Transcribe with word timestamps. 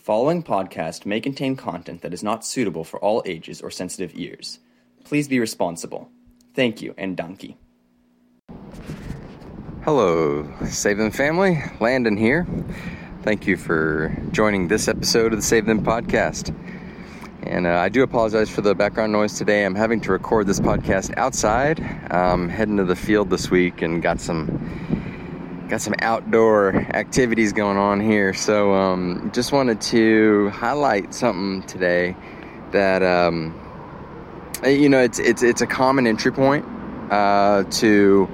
following 0.00 0.42
podcast 0.42 1.04
may 1.04 1.20
contain 1.20 1.56
content 1.56 2.00
that 2.00 2.14
is 2.14 2.22
not 2.22 2.44
suitable 2.44 2.84
for 2.84 2.98
all 3.00 3.22
ages 3.26 3.60
or 3.60 3.70
sensitive 3.70 4.12
ears. 4.14 4.58
Please 5.04 5.28
be 5.28 5.38
responsible. 5.38 6.10
Thank 6.54 6.80
you, 6.80 6.94
and 6.96 7.16
donkey. 7.16 7.58
Hello, 9.84 10.50
Save 10.66 10.96
Them 10.96 11.10
family. 11.10 11.62
Landon 11.80 12.16
here. 12.16 12.46
Thank 13.22 13.46
you 13.46 13.58
for 13.58 14.16
joining 14.30 14.68
this 14.68 14.88
episode 14.88 15.32
of 15.32 15.38
the 15.38 15.44
Save 15.44 15.66
Them 15.66 15.84
podcast. 15.84 16.56
And 17.42 17.66
uh, 17.66 17.70
I 17.70 17.90
do 17.90 18.02
apologize 18.02 18.48
for 18.48 18.62
the 18.62 18.74
background 18.74 19.12
noise 19.12 19.36
today. 19.36 19.66
I'm 19.66 19.74
having 19.74 20.00
to 20.02 20.12
record 20.12 20.46
this 20.46 20.60
podcast 20.60 21.14
outside. 21.18 21.80
Um, 22.10 22.48
heading 22.48 22.78
to 22.78 22.84
the 22.84 22.96
field 22.96 23.28
this 23.28 23.50
week 23.50 23.82
and 23.82 24.02
got 24.02 24.20
some 24.20 24.99
got 25.70 25.80
some 25.80 25.94
outdoor 26.00 26.74
activities 26.74 27.52
going 27.52 27.78
on 27.78 28.00
here. 28.00 28.34
So 28.34 28.74
um, 28.74 29.30
just 29.32 29.52
wanted 29.52 29.80
to 29.82 30.50
highlight 30.50 31.14
something 31.14 31.66
today 31.66 32.16
that 32.72 33.02
um, 33.02 33.54
you 34.64 34.88
know 34.88 35.00
it's 35.00 35.18
it's 35.18 35.42
it's 35.42 35.62
a 35.62 35.66
common 35.66 36.06
entry 36.06 36.32
point 36.32 36.64
uh, 37.10 37.64
to 37.64 38.28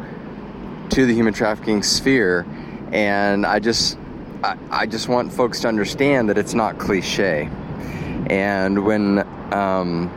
to 0.90 1.06
the 1.06 1.14
human 1.14 1.34
trafficking 1.34 1.82
sphere, 1.82 2.46
and 2.92 3.46
I 3.46 3.58
just 3.58 3.98
I, 4.42 4.56
I 4.70 4.86
just 4.86 5.08
want 5.08 5.32
folks 5.32 5.60
to 5.60 5.68
understand 5.68 6.28
that 6.30 6.38
it's 6.38 6.54
not 6.54 6.78
cliche 6.78 7.50
and 8.28 8.84
when 8.84 9.20
um, 9.54 10.08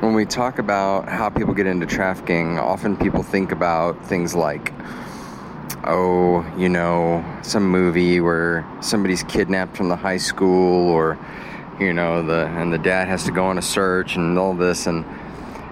when 0.00 0.14
we 0.14 0.24
talk 0.24 0.60
about 0.60 1.08
how 1.08 1.28
people 1.28 1.54
get 1.54 1.66
into 1.66 1.86
trafficking, 1.86 2.58
often 2.58 2.96
people 2.96 3.24
think 3.24 3.50
about 3.50 4.06
things 4.06 4.34
like, 4.34 4.72
oh, 5.84 6.44
you 6.56 6.68
know, 6.68 7.24
some 7.42 7.68
movie 7.68 8.20
where 8.20 8.66
somebody's 8.80 9.22
kidnapped 9.22 9.76
from 9.76 9.88
the 9.88 9.96
high 9.96 10.16
school, 10.16 10.90
or 10.90 11.18
you 11.80 11.92
know, 11.92 12.22
the 12.22 12.46
and 12.46 12.72
the 12.72 12.78
dad 12.78 13.08
has 13.08 13.24
to 13.24 13.32
go 13.32 13.44
on 13.46 13.58
a 13.58 13.62
search 13.62 14.16
and 14.16 14.38
all 14.38 14.54
this, 14.54 14.86
and 14.86 15.04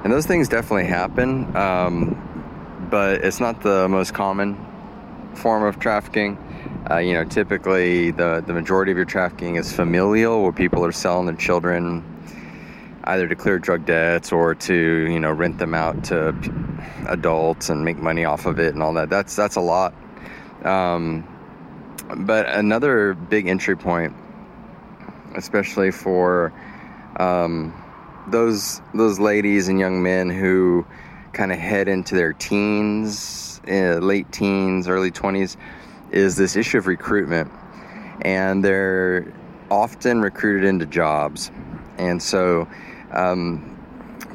and 0.04 0.12
those 0.12 0.26
things 0.26 0.48
definitely 0.48 0.86
happen, 0.86 1.56
um, 1.56 2.88
but 2.90 3.24
it's 3.24 3.40
not 3.40 3.62
the 3.62 3.88
most 3.88 4.14
common 4.14 4.56
form 5.34 5.64
of 5.64 5.78
trafficking. 5.78 6.38
Uh, 6.88 6.98
you 6.98 7.14
know, 7.14 7.24
typically 7.24 8.12
the, 8.12 8.42
the 8.46 8.52
majority 8.52 8.92
of 8.92 8.96
your 8.96 9.04
trafficking 9.04 9.56
is 9.56 9.72
familial, 9.72 10.42
where 10.42 10.52
people 10.52 10.84
are 10.84 10.92
selling 10.92 11.26
their 11.26 11.34
children 11.34 12.04
either 13.06 13.28
to 13.28 13.36
clear 13.36 13.58
drug 13.58 13.86
debts 13.86 14.32
or 14.32 14.54
to 14.54 14.74
you 14.74 15.20
know 15.20 15.30
rent 15.30 15.58
them 15.58 15.74
out 15.74 16.04
to 16.04 16.34
adults 17.08 17.68
and 17.68 17.84
make 17.84 17.98
money 17.98 18.24
off 18.24 18.46
of 18.46 18.58
it 18.58 18.74
and 18.74 18.82
all 18.82 18.92
that. 18.94 19.10
That's 19.10 19.36
that's 19.36 19.56
a 19.56 19.60
lot. 19.60 19.94
Um, 20.64 21.26
but 22.16 22.48
another 22.48 23.14
big 23.14 23.46
entry 23.46 23.76
point, 23.76 24.14
especially 25.34 25.90
for 25.90 26.52
um, 27.18 27.72
those 28.28 28.80
those 28.94 29.18
ladies 29.18 29.68
and 29.68 29.78
young 29.78 30.02
men 30.02 30.30
who 30.30 30.86
kind 31.32 31.52
of 31.52 31.58
head 31.58 31.88
into 31.88 32.14
their 32.14 32.32
teens, 32.32 33.60
uh, 33.68 33.98
late 33.98 34.30
teens, 34.32 34.88
early 34.88 35.10
twenties 35.10 35.56
is 36.10 36.36
this 36.36 36.56
issue 36.56 36.78
of 36.78 36.86
recruitment. 36.86 37.50
And 38.22 38.64
they're 38.64 39.32
often 39.70 40.22
recruited 40.22 40.64
into 40.64 40.86
jobs. 40.86 41.50
And 41.98 42.22
so, 42.22 42.68
um, 43.12 43.76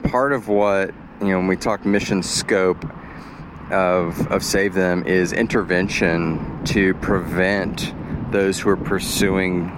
part 0.04 0.34
of 0.34 0.48
what, 0.48 0.94
you 1.22 1.28
know, 1.28 1.38
when 1.38 1.48
we 1.48 1.58
talk 1.58 1.86
mission 1.86 2.24
scope 2.24 2.84
of, 3.72 4.28
of 4.32 4.44
Save 4.44 4.74
Them 4.74 5.06
is 5.06 5.34
intervention 5.34 6.64
to 6.66 6.94
prevent 6.96 7.94
those 8.32 8.60
who 8.60 8.70
are 8.70 8.78
pursuing 8.78 9.70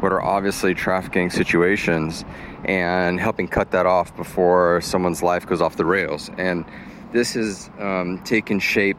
what 0.00 0.12
are 0.12 0.22
obviously 0.22 0.74
trafficking 0.74 1.30
situations 1.30 2.24
and 2.64 3.18
helping 3.18 3.48
cut 3.48 3.70
that 3.70 3.86
off 3.86 4.14
before 4.16 4.80
someone's 4.80 5.22
life 5.22 5.46
goes 5.46 5.60
off 5.60 5.76
the 5.76 5.84
rails. 5.84 6.30
And 6.36 6.64
this 7.12 7.34
has 7.34 7.70
um, 7.78 8.22
taken 8.24 8.58
shape 8.60 8.98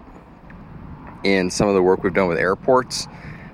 in 1.24 1.50
some 1.50 1.68
of 1.68 1.76
the 1.76 1.82
work 1.82 2.04
we've 2.04 2.14
done 2.14 2.28
with 2.28 2.38
airports, 2.38 3.08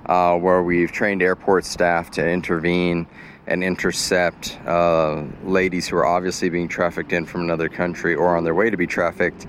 uh, 0.05 0.37
where 0.37 0.61
we've 0.63 0.91
trained 0.91 1.21
airport 1.21 1.65
staff 1.65 2.11
to 2.11 2.27
intervene 2.27 3.07
and 3.47 3.63
intercept 3.63 4.57
uh, 4.65 5.23
ladies 5.43 5.87
who 5.87 5.97
are 5.97 6.05
obviously 6.05 6.49
being 6.49 6.67
trafficked 6.67 7.11
in 7.11 7.25
from 7.25 7.41
another 7.41 7.67
country 7.69 8.15
or 8.15 8.35
on 8.35 8.43
their 8.43 8.55
way 8.55 8.69
to 8.69 8.77
be 8.77 8.87
trafficked, 8.87 9.45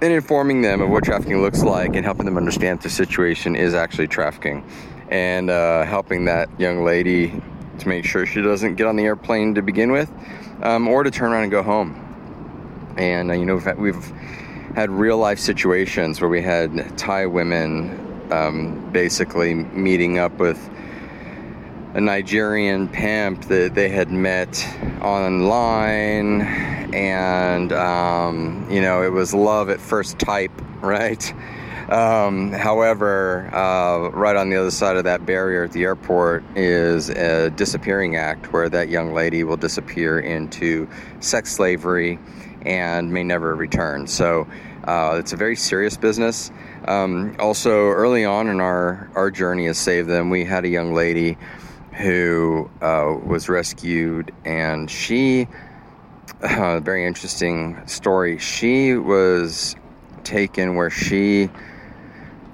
and 0.00 0.12
informing 0.12 0.62
them 0.62 0.80
of 0.80 0.88
what 0.88 1.04
trafficking 1.04 1.40
looks 1.40 1.62
like 1.62 1.94
and 1.94 2.04
helping 2.04 2.24
them 2.24 2.36
understand 2.36 2.80
the 2.80 2.90
situation 2.90 3.54
is 3.54 3.74
actually 3.74 4.08
trafficking, 4.08 4.64
and 5.10 5.50
uh, 5.50 5.84
helping 5.84 6.24
that 6.24 6.48
young 6.58 6.84
lady 6.84 7.40
to 7.78 7.88
make 7.88 8.04
sure 8.04 8.24
she 8.26 8.40
doesn't 8.40 8.76
get 8.76 8.86
on 8.86 8.96
the 8.96 9.04
airplane 9.04 9.54
to 9.54 9.62
begin 9.62 9.92
with, 9.92 10.10
um, 10.62 10.88
or 10.88 11.02
to 11.02 11.10
turn 11.10 11.32
around 11.32 11.42
and 11.42 11.52
go 11.52 11.62
home. 11.62 11.98
And 12.96 13.30
uh, 13.30 13.34
you 13.34 13.44
know 13.44 13.56
we've, 13.56 13.78
we've 13.78 14.12
had 14.74 14.90
real 14.90 15.18
life 15.18 15.38
situations 15.38 16.20
where 16.20 16.30
we 16.30 16.40
had 16.40 16.96
Thai 16.96 17.26
women 17.26 18.28
um, 18.32 18.90
basically 18.92 19.54
meeting 19.54 20.18
up 20.18 20.38
with 20.38 20.70
a 21.94 22.00
Nigerian 22.00 22.88
pimp 22.88 23.44
that 23.44 23.74
they 23.74 23.88
had 23.88 24.10
met 24.10 24.66
online, 25.02 26.42
and 26.94 27.72
um, 27.72 28.66
you 28.70 28.80
know, 28.80 29.02
it 29.02 29.12
was 29.12 29.34
love 29.34 29.68
at 29.68 29.80
first 29.80 30.18
type, 30.18 30.52
right? 30.80 31.32
Um, 31.90 32.52
however, 32.52 33.50
uh, 33.54 34.08
right 34.10 34.36
on 34.36 34.48
the 34.48 34.56
other 34.56 34.70
side 34.70 34.96
of 34.96 35.04
that 35.04 35.26
barrier 35.26 35.64
at 35.64 35.72
the 35.72 35.82
airport 35.82 36.42
is 36.56 37.10
a 37.10 37.50
disappearing 37.50 38.16
act 38.16 38.52
where 38.52 38.70
that 38.70 38.88
young 38.88 39.12
lady 39.12 39.44
will 39.44 39.58
disappear 39.58 40.20
into 40.20 40.88
sex 41.20 41.52
slavery 41.52 42.18
and 42.62 43.12
may 43.12 43.22
never 43.22 43.54
return. 43.54 44.06
So 44.06 44.46
uh, 44.84 45.16
it's 45.18 45.32
a 45.32 45.36
very 45.36 45.56
serious 45.56 45.96
business. 45.96 46.50
Um, 46.86 47.36
also, 47.38 47.88
early 47.88 48.24
on 48.24 48.48
in 48.48 48.60
our, 48.60 49.10
our 49.14 49.30
journey 49.30 49.66
as 49.66 49.76
Save 49.76 50.06
Them, 50.06 50.30
we 50.30 50.44
had 50.44 50.64
a 50.64 50.68
young 50.68 50.94
lady 50.94 51.36
who 51.92 52.70
uh, 52.80 53.16
was 53.24 53.48
rescued, 53.48 54.32
and 54.44 54.90
she, 54.90 55.46
uh, 56.42 56.80
very 56.80 57.06
interesting 57.06 57.86
story. 57.86 58.38
She 58.38 58.94
was 58.94 59.76
taken 60.24 60.76
where 60.76 60.90
she 60.90 61.50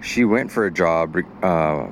she 0.01 0.25
went 0.25 0.51
for 0.51 0.67
a 0.67 0.71
job. 0.71 1.17
Uh, 1.43 1.89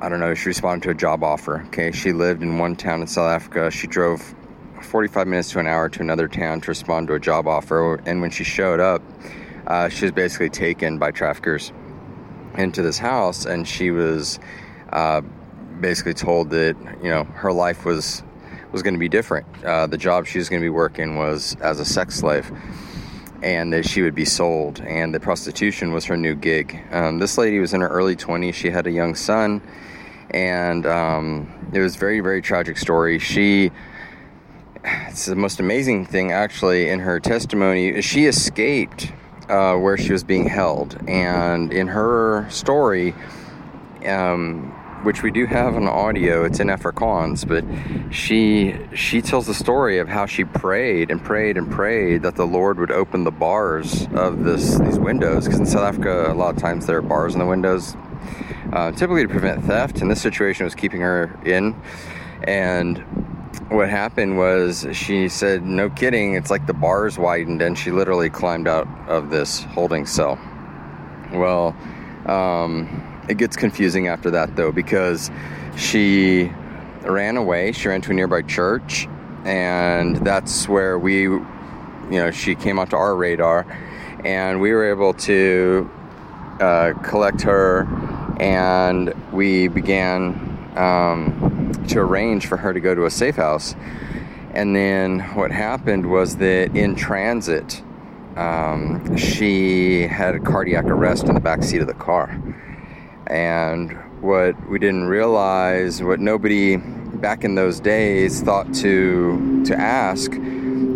I 0.00 0.08
don't 0.08 0.20
know. 0.20 0.34
She 0.34 0.48
responded 0.48 0.84
to 0.84 0.90
a 0.90 0.94
job 0.94 1.22
offer. 1.22 1.62
Okay, 1.68 1.92
she 1.92 2.12
lived 2.12 2.42
in 2.42 2.58
one 2.58 2.76
town 2.76 3.00
in 3.00 3.06
South 3.06 3.30
Africa. 3.30 3.70
She 3.70 3.86
drove 3.86 4.34
45 4.82 5.26
minutes 5.26 5.50
to 5.52 5.60
an 5.60 5.66
hour 5.66 5.88
to 5.88 6.00
another 6.00 6.28
town 6.28 6.60
to 6.62 6.68
respond 6.68 7.08
to 7.08 7.14
a 7.14 7.20
job 7.20 7.46
offer. 7.46 7.96
And 8.06 8.20
when 8.20 8.30
she 8.30 8.44
showed 8.44 8.80
up, 8.80 9.02
uh, 9.66 9.88
she 9.88 10.04
was 10.04 10.12
basically 10.12 10.50
taken 10.50 10.98
by 10.98 11.10
traffickers 11.10 11.72
into 12.56 12.82
this 12.82 12.98
house, 12.98 13.46
and 13.46 13.66
she 13.66 13.90
was 13.90 14.38
uh, 14.92 15.22
basically 15.84 16.14
told 16.14 16.48
that 16.48 16.74
you 17.02 17.10
know 17.10 17.24
her 17.24 17.52
life 17.52 17.84
was 17.84 18.22
was 18.72 18.82
going 18.82 18.94
to 18.94 18.98
be 18.98 19.08
different. 19.08 19.46
Uh, 19.62 19.86
the 19.86 19.98
job 19.98 20.26
she 20.26 20.38
was 20.38 20.48
going 20.48 20.62
to 20.62 20.64
be 20.64 20.70
working 20.70 21.16
was 21.16 21.56
as 21.60 21.78
a 21.78 21.84
sex 21.84 22.16
slave, 22.16 22.50
and 23.42 23.70
that 23.70 23.86
she 23.86 24.00
would 24.00 24.14
be 24.14 24.24
sold, 24.24 24.80
and 24.80 25.14
that 25.14 25.20
prostitution 25.20 25.92
was 25.92 26.06
her 26.06 26.16
new 26.16 26.34
gig. 26.34 26.80
Um, 26.90 27.18
this 27.18 27.36
lady 27.36 27.58
was 27.58 27.74
in 27.74 27.82
her 27.82 27.88
early 27.88 28.16
20s. 28.16 28.54
She 28.54 28.70
had 28.70 28.86
a 28.86 28.90
young 28.90 29.14
son, 29.14 29.60
and 30.30 30.86
um, 30.86 31.52
it 31.74 31.80
was 31.80 31.96
very 31.96 32.20
very 32.20 32.40
tragic 32.40 32.78
story. 32.78 33.18
She 33.18 33.70
it's 34.84 35.26
the 35.26 35.36
most 35.36 35.60
amazing 35.60 36.06
thing 36.06 36.32
actually 36.32 36.88
in 36.88 37.00
her 37.00 37.20
testimony. 37.20 38.00
She 38.00 38.24
escaped 38.24 39.12
uh, 39.50 39.76
where 39.76 39.98
she 39.98 40.12
was 40.12 40.24
being 40.24 40.48
held, 40.48 40.96
and 41.06 41.70
in 41.74 41.88
her 41.88 42.48
story, 42.48 43.14
um, 44.06 44.74
which 45.04 45.22
we 45.22 45.30
do 45.30 45.46
have 45.46 45.76
on 45.76 45.86
audio, 45.86 46.44
it's 46.44 46.60
in 46.60 46.68
Afrikaans, 46.68 47.46
but 47.46 47.64
she 48.12 48.74
she 48.94 49.22
tells 49.22 49.46
the 49.46 49.54
story 49.54 49.98
of 49.98 50.08
how 50.08 50.26
she 50.26 50.44
prayed 50.44 51.10
and 51.10 51.22
prayed 51.22 51.56
and 51.56 51.70
prayed 51.70 52.22
that 52.22 52.36
the 52.36 52.46
Lord 52.46 52.78
would 52.78 52.90
open 52.90 53.24
the 53.24 53.30
bars 53.30 54.08
of 54.14 54.44
this 54.44 54.78
these 54.78 54.98
windows, 54.98 55.44
because 55.44 55.60
in 55.60 55.66
South 55.66 55.84
Africa 55.84 56.32
a 56.32 56.34
lot 56.34 56.54
of 56.54 56.60
times 56.60 56.86
there 56.86 56.98
are 56.98 57.02
bars 57.02 57.34
in 57.34 57.38
the 57.38 57.46
windows, 57.46 57.96
uh, 58.72 58.90
typically 58.92 59.22
to 59.22 59.28
prevent 59.28 59.64
theft. 59.64 60.00
And 60.00 60.10
this 60.10 60.22
situation 60.22 60.64
was 60.64 60.74
keeping 60.74 61.00
her 61.02 61.38
in, 61.44 61.80
and 62.44 62.98
what 63.70 63.88
happened 63.88 64.36
was 64.36 64.86
she 64.92 65.28
said, 65.28 65.64
no 65.64 65.88
kidding, 65.88 66.34
it's 66.34 66.50
like 66.50 66.66
the 66.66 66.74
bars 66.74 67.18
widened 67.18 67.62
and 67.62 67.78
she 67.78 67.90
literally 67.90 68.28
climbed 68.28 68.68
out 68.68 68.86
of 69.08 69.30
this 69.30 69.62
holding 69.62 70.06
cell. 70.06 70.38
Well, 71.32 71.74
um, 72.26 73.13
it 73.28 73.38
gets 73.38 73.56
confusing 73.56 74.08
after 74.08 74.30
that 74.30 74.56
though 74.56 74.72
because 74.72 75.30
she 75.76 76.50
ran 77.02 77.36
away, 77.36 77.72
she 77.72 77.88
ran 77.88 78.00
to 78.02 78.10
a 78.10 78.14
nearby 78.14 78.42
church, 78.42 79.06
and 79.44 80.16
that's 80.24 80.68
where 80.68 80.98
we, 80.98 81.22
you 81.22 81.42
know, 82.10 82.30
she 82.30 82.54
came 82.54 82.78
onto 82.78 82.96
our 82.96 83.14
radar 83.14 83.66
and 84.24 84.60
we 84.60 84.72
were 84.72 84.90
able 84.90 85.12
to 85.12 85.90
uh, 86.60 86.92
collect 87.02 87.42
her 87.42 87.86
and 88.40 89.12
we 89.32 89.68
began. 89.68 90.50
Um, 90.76 91.54
to 91.88 92.00
arrange 92.00 92.46
for 92.46 92.56
her 92.56 92.72
to 92.72 92.80
go 92.80 92.94
to 92.94 93.04
a 93.04 93.10
safe 93.10 93.36
house. 93.36 93.74
And 94.52 94.74
then 94.74 95.20
what 95.34 95.50
happened 95.50 96.10
was 96.10 96.36
that 96.36 96.76
in 96.76 96.94
transit, 96.94 97.82
um, 98.36 99.16
she 99.16 100.06
had 100.06 100.34
a 100.34 100.40
cardiac 100.40 100.84
arrest 100.86 101.24
in 101.24 101.34
the 101.34 101.40
back 101.40 101.62
seat 101.62 101.80
of 101.80 101.86
the 101.86 101.94
car. 101.94 102.40
And 103.26 103.92
what 104.22 104.68
we 104.68 104.78
didn't 104.78 105.04
realize, 105.04 106.02
what 106.02 106.20
nobody 106.20 106.76
back 106.76 107.44
in 107.44 107.54
those 107.54 107.80
days 107.80 108.42
thought 108.42 108.72
to 108.74 109.64
to 109.64 109.74
ask 109.74 110.30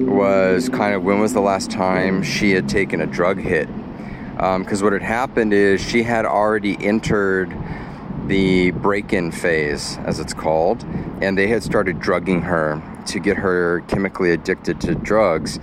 was 0.08 0.68
kind 0.68 0.94
of 0.94 1.04
when 1.04 1.20
was 1.20 1.32
the 1.32 1.40
last 1.40 1.70
time 1.70 2.22
she 2.22 2.50
had 2.50 2.68
taken 2.68 3.00
a 3.00 3.06
drug 3.06 3.38
hit? 3.38 3.68
Because 4.34 4.80
um, 4.80 4.84
what 4.84 4.92
had 4.92 5.02
happened 5.02 5.52
is 5.52 5.80
she 5.80 6.02
had 6.02 6.24
already 6.24 6.76
entered 6.84 7.54
the 8.26 8.72
break-in 8.72 9.32
phase 9.32 9.96
as 10.04 10.20
it's 10.20 10.34
called 10.34 10.84
and 11.22 11.36
they 11.36 11.46
had 11.46 11.62
started 11.62 11.98
drugging 11.98 12.42
her 12.42 12.82
to 13.06 13.18
get 13.18 13.38
her 13.38 13.80
chemically 13.88 14.32
addicted 14.32 14.80
to 14.82 14.94
drugs. 14.94 15.58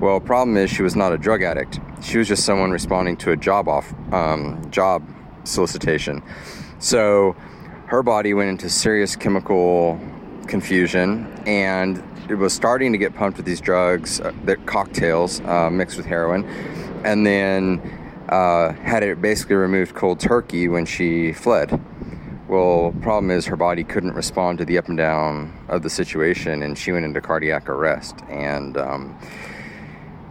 Well 0.00 0.20
problem 0.20 0.56
is 0.56 0.70
she 0.70 0.82
was 0.82 0.94
not 0.94 1.12
a 1.12 1.18
drug 1.18 1.42
addict. 1.42 1.80
She 2.02 2.18
was 2.18 2.28
just 2.28 2.44
someone 2.44 2.70
responding 2.70 3.16
to 3.18 3.32
a 3.32 3.36
job 3.36 3.68
off 3.68 3.92
um, 4.12 4.70
job 4.70 5.02
solicitation 5.44 6.22
so 6.78 7.36
her 7.86 8.02
body 8.02 8.34
went 8.34 8.50
into 8.50 8.70
serious 8.70 9.16
chemical 9.16 10.00
confusion 10.46 11.26
and 11.46 12.02
it 12.30 12.36
was 12.36 12.52
starting 12.52 12.92
to 12.92 12.98
get 12.98 13.14
pumped 13.14 13.38
with 13.38 13.44
these 13.44 13.60
drugs, 13.60 14.20
uh, 14.20 14.32
that 14.44 14.64
cocktails 14.64 15.40
uh, 15.40 15.68
mixed 15.68 15.96
with 15.96 16.06
heroin, 16.06 16.44
and 17.04 17.26
then 17.26 17.80
uh, 18.28 18.72
had 18.72 19.02
it 19.02 19.20
basically 19.20 19.56
removed 19.56 19.96
cold 19.96 20.20
turkey 20.20 20.68
when 20.68 20.86
she 20.86 21.32
fled. 21.32 21.80
Well, 22.46 22.94
problem 23.02 23.32
is 23.32 23.46
her 23.46 23.56
body 23.56 23.82
couldn't 23.82 24.12
respond 24.12 24.58
to 24.58 24.64
the 24.64 24.78
up 24.78 24.88
and 24.88 24.96
down 24.96 25.52
of 25.68 25.82
the 25.82 25.90
situation, 25.90 26.62
and 26.62 26.78
she 26.78 26.92
went 26.92 27.04
into 27.04 27.20
cardiac 27.20 27.68
arrest. 27.68 28.16
And 28.28 28.76
um, 28.76 29.18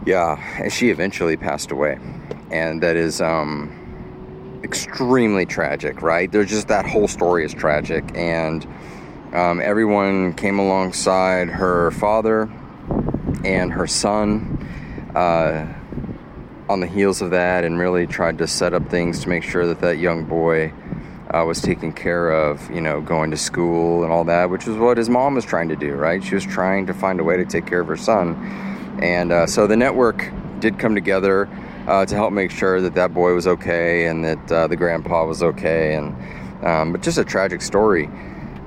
yeah, 0.06 0.68
she 0.68 0.88
eventually 0.88 1.36
passed 1.36 1.70
away, 1.70 1.98
and 2.50 2.82
that 2.82 2.96
is 2.96 3.20
um, 3.20 3.79
extremely 4.62 5.46
tragic, 5.46 6.02
right? 6.02 6.30
There's 6.30 6.50
just 6.50 6.68
that 6.68 6.86
whole 6.86 7.08
story 7.08 7.44
is 7.44 7.54
tragic, 7.54 8.04
and 8.14 8.66
um, 9.32 9.60
everyone 9.60 10.34
came 10.34 10.58
alongside 10.58 11.48
her 11.48 11.90
father 11.92 12.50
and 13.44 13.72
her 13.72 13.86
son 13.86 14.58
uh, 15.14 15.66
on 16.68 16.80
the 16.80 16.86
heels 16.86 17.22
of 17.22 17.30
that 17.30 17.64
and 17.64 17.78
really 17.78 18.06
tried 18.06 18.38
to 18.38 18.46
set 18.46 18.74
up 18.74 18.88
things 18.90 19.20
to 19.20 19.28
make 19.28 19.42
sure 19.42 19.66
that 19.66 19.80
that 19.80 19.98
young 19.98 20.24
boy 20.24 20.72
uh, 21.32 21.44
was 21.44 21.60
taken 21.60 21.92
care 21.92 22.30
of, 22.30 22.68
you 22.70 22.80
know, 22.80 23.00
going 23.00 23.30
to 23.30 23.36
school 23.36 24.02
and 24.02 24.12
all 24.12 24.24
that, 24.24 24.50
which 24.50 24.66
is 24.66 24.76
what 24.76 24.98
his 24.98 25.08
mom 25.08 25.34
was 25.34 25.44
trying 25.44 25.68
to 25.68 25.76
do, 25.76 25.94
right? 25.94 26.22
She 26.22 26.34
was 26.34 26.44
trying 26.44 26.86
to 26.86 26.94
find 26.94 27.20
a 27.20 27.24
way 27.24 27.36
to 27.36 27.44
take 27.44 27.66
care 27.66 27.80
of 27.80 27.86
her 27.86 27.96
son. 27.96 28.34
And 29.00 29.32
uh, 29.32 29.46
so 29.46 29.66
the 29.66 29.76
network 29.76 30.30
did 30.58 30.78
come 30.78 30.94
together 30.94 31.48
uh, 31.90 32.06
to 32.06 32.14
help 32.14 32.32
make 32.32 32.50
sure 32.50 32.80
that 32.80 32.94
that 32.94 33.12
boy 33.12 33.34
was 33.34 33.46
okay 33.46 34.06
and 34.06 34.24
that 34.24 34.52
uh, 34.52 34.66
the 34.66 34.76
grandpa 34.76 35.26
was 35.26 35.42
okay. 35.42 35.94
And 35.94 36.14
um, 36.64 36.92
but 36.92 37.02
just 37.02 37.18
a 37.18 37.24
tragic 37.24 37.62
story 37.62 38.08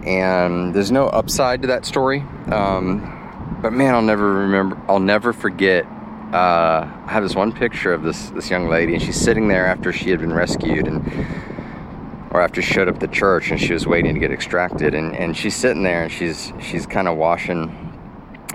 and 0.06 0.74
there's 0.74 0.92
no 0.92 1.08
upside 1.08 1.62
to 1.62 1.68
that 1.70 1.86
story. 1.86 2.20
Um, 2.48 3.60
but 3.62 3.74
man, 3.74 3.96
I'll 3.96 4.02
never 4.02 4.34
remember. 4.34 4.82
I'll 4.88 5.00
never 5.00 5.34
forget. 5.34 5.86
Uh, 5.86 6.90
I 7.06 7.12
have 7.12 7.24
this 7.24 7.36
one 7.36 7.54
picture 7.54 7.94
of 7.94 8.04
this 8.04 8.30
this 8.32 8.50
young 8.50 8.68
lady, 8.68 8.94
and 8.94 9.02
she's 9.02 9.20
sitting 9.20 9.48
there 9.48 9.66
after 9.66 9.94
she 9.94 10.10
had 10.10 10.20
been 10.20 10.34
rescued, 10.34 10.88
and 10.88 11.08
or 12.32 12.42
after 12.42 12.62
she 12.62 12.74
showed 12.74 12.88
up 12.88 12.96
at 12.96 13.02
the 13.02 13.08
church, 13.08 13.52
and 13.52 13.60
she 13.60 13.74
was 13.74 13.88
waiting 13.88 14.14
to 14.14 14.20
get 14.20 14.32
extracted, 14.32 14.94
and, 14.94 15.16
and 15.16 15.38
she's 15.38 15.56
sitting 15.56 15.84
there, 15.84 16.04
and 16.04 16.12
she's 16.12 16.52
she's 16.60 16.86
kind 16.86 17.08
of 17.08 17.18
washing 17.18 17.92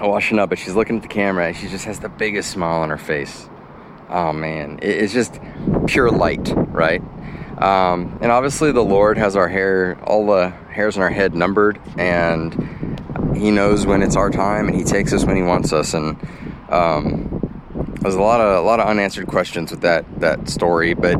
washing 0.01 0.39
up, 0.39 0.51
but 0.51 0.59
she's 0.59 0.75
looking 0.75 0.97
at 0.97 1.03
the 1.03 1.09
camera, 1.09 1.47
and 1.47 1.57
she 1.57 1.69
just 1.69 1.85
has 1.85 2.01
the 2.01 2.09
biggest 2.09 2.51
smile 2.51 2.83
on 2.83 2.91
her 2.91 2.99
face. 2.99 3.49
Oh 4.11 4.33
man, 4.33 4.79
it's 4.83 5.13
just 5.13 5.39
pure 5.87 6.11
light, 6.11 6.53
right? 6.55 7.03
Um, 7.59 8.19
and 8.23 8.31
obviously, 8.31 8.73
the 8.73 8.85
Lord 8.85 9.19
has 9.19 9.37
our 9.37 9.49
hair, 9.49 9.99
all 10.05 10.27
the 10.27 10.51
hairs 10.71 10.97
on 10.97 11.03
our 11.03 11.11
head 11.11 11.35
numbered, 11.35 11.81
and 11.99 13.37
He 13.37 13.51
knows 13.51 13.85
when 13.85 14.03
it's 14.03 14.17
our 14.17 14.31
time, 14.31 14.69
and 14.69 14.77
He 14.77 14.85
takes 14.85 15.13
us 15.13 15.25
when 15.25 15.37
He 15.37 15.43
wants 15.43 15.73
us. 15.73 15.93
And 15.93 16.17
um, 16.71 17.97
there's 18.01 18.15
a 18.15 18.21
lot 18.21 18.41
of 18.41 18.65
a 18.65 18.67
lot 18.67 18.81
of 18.81 18.87
unanswered 18.87 19.27
questions 19.27 19.71
with 19.71 19.81
that 19.83 20.05
that 20.21 20.49
story, 20.49 20.95
but 20.95 21.19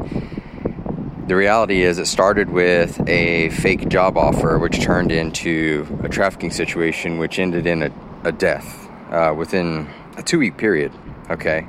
the 1.29 1.37
reality 1.37 1.83
is, 1.83 1.99
it 1.99 2.07
started 2.07 2.49
with 2.49 3.07
a 3.07 3.51
fake 3.51 3.91
job 3.91 4.17
offer, 4.17 4.59
which 4.59 4.81
turned 4.81 5.13
into 5.13 5.87
a 6.03 6.09
trafficking 6.09 6.51
situation, 6.51 7.19
which 7.19 7.39
ended 7.39 7.67
in 7.67 7.83
a, 7.83 7.93
a 8.25 8.33
death 8.33 8.89
uh, 9.11 9.35
within 9.37 9.91
a 10.17 10.23
two 10.23 10.39
week 10.39 10.57
period. 10.57 10.91
Okay, 11.29 11.67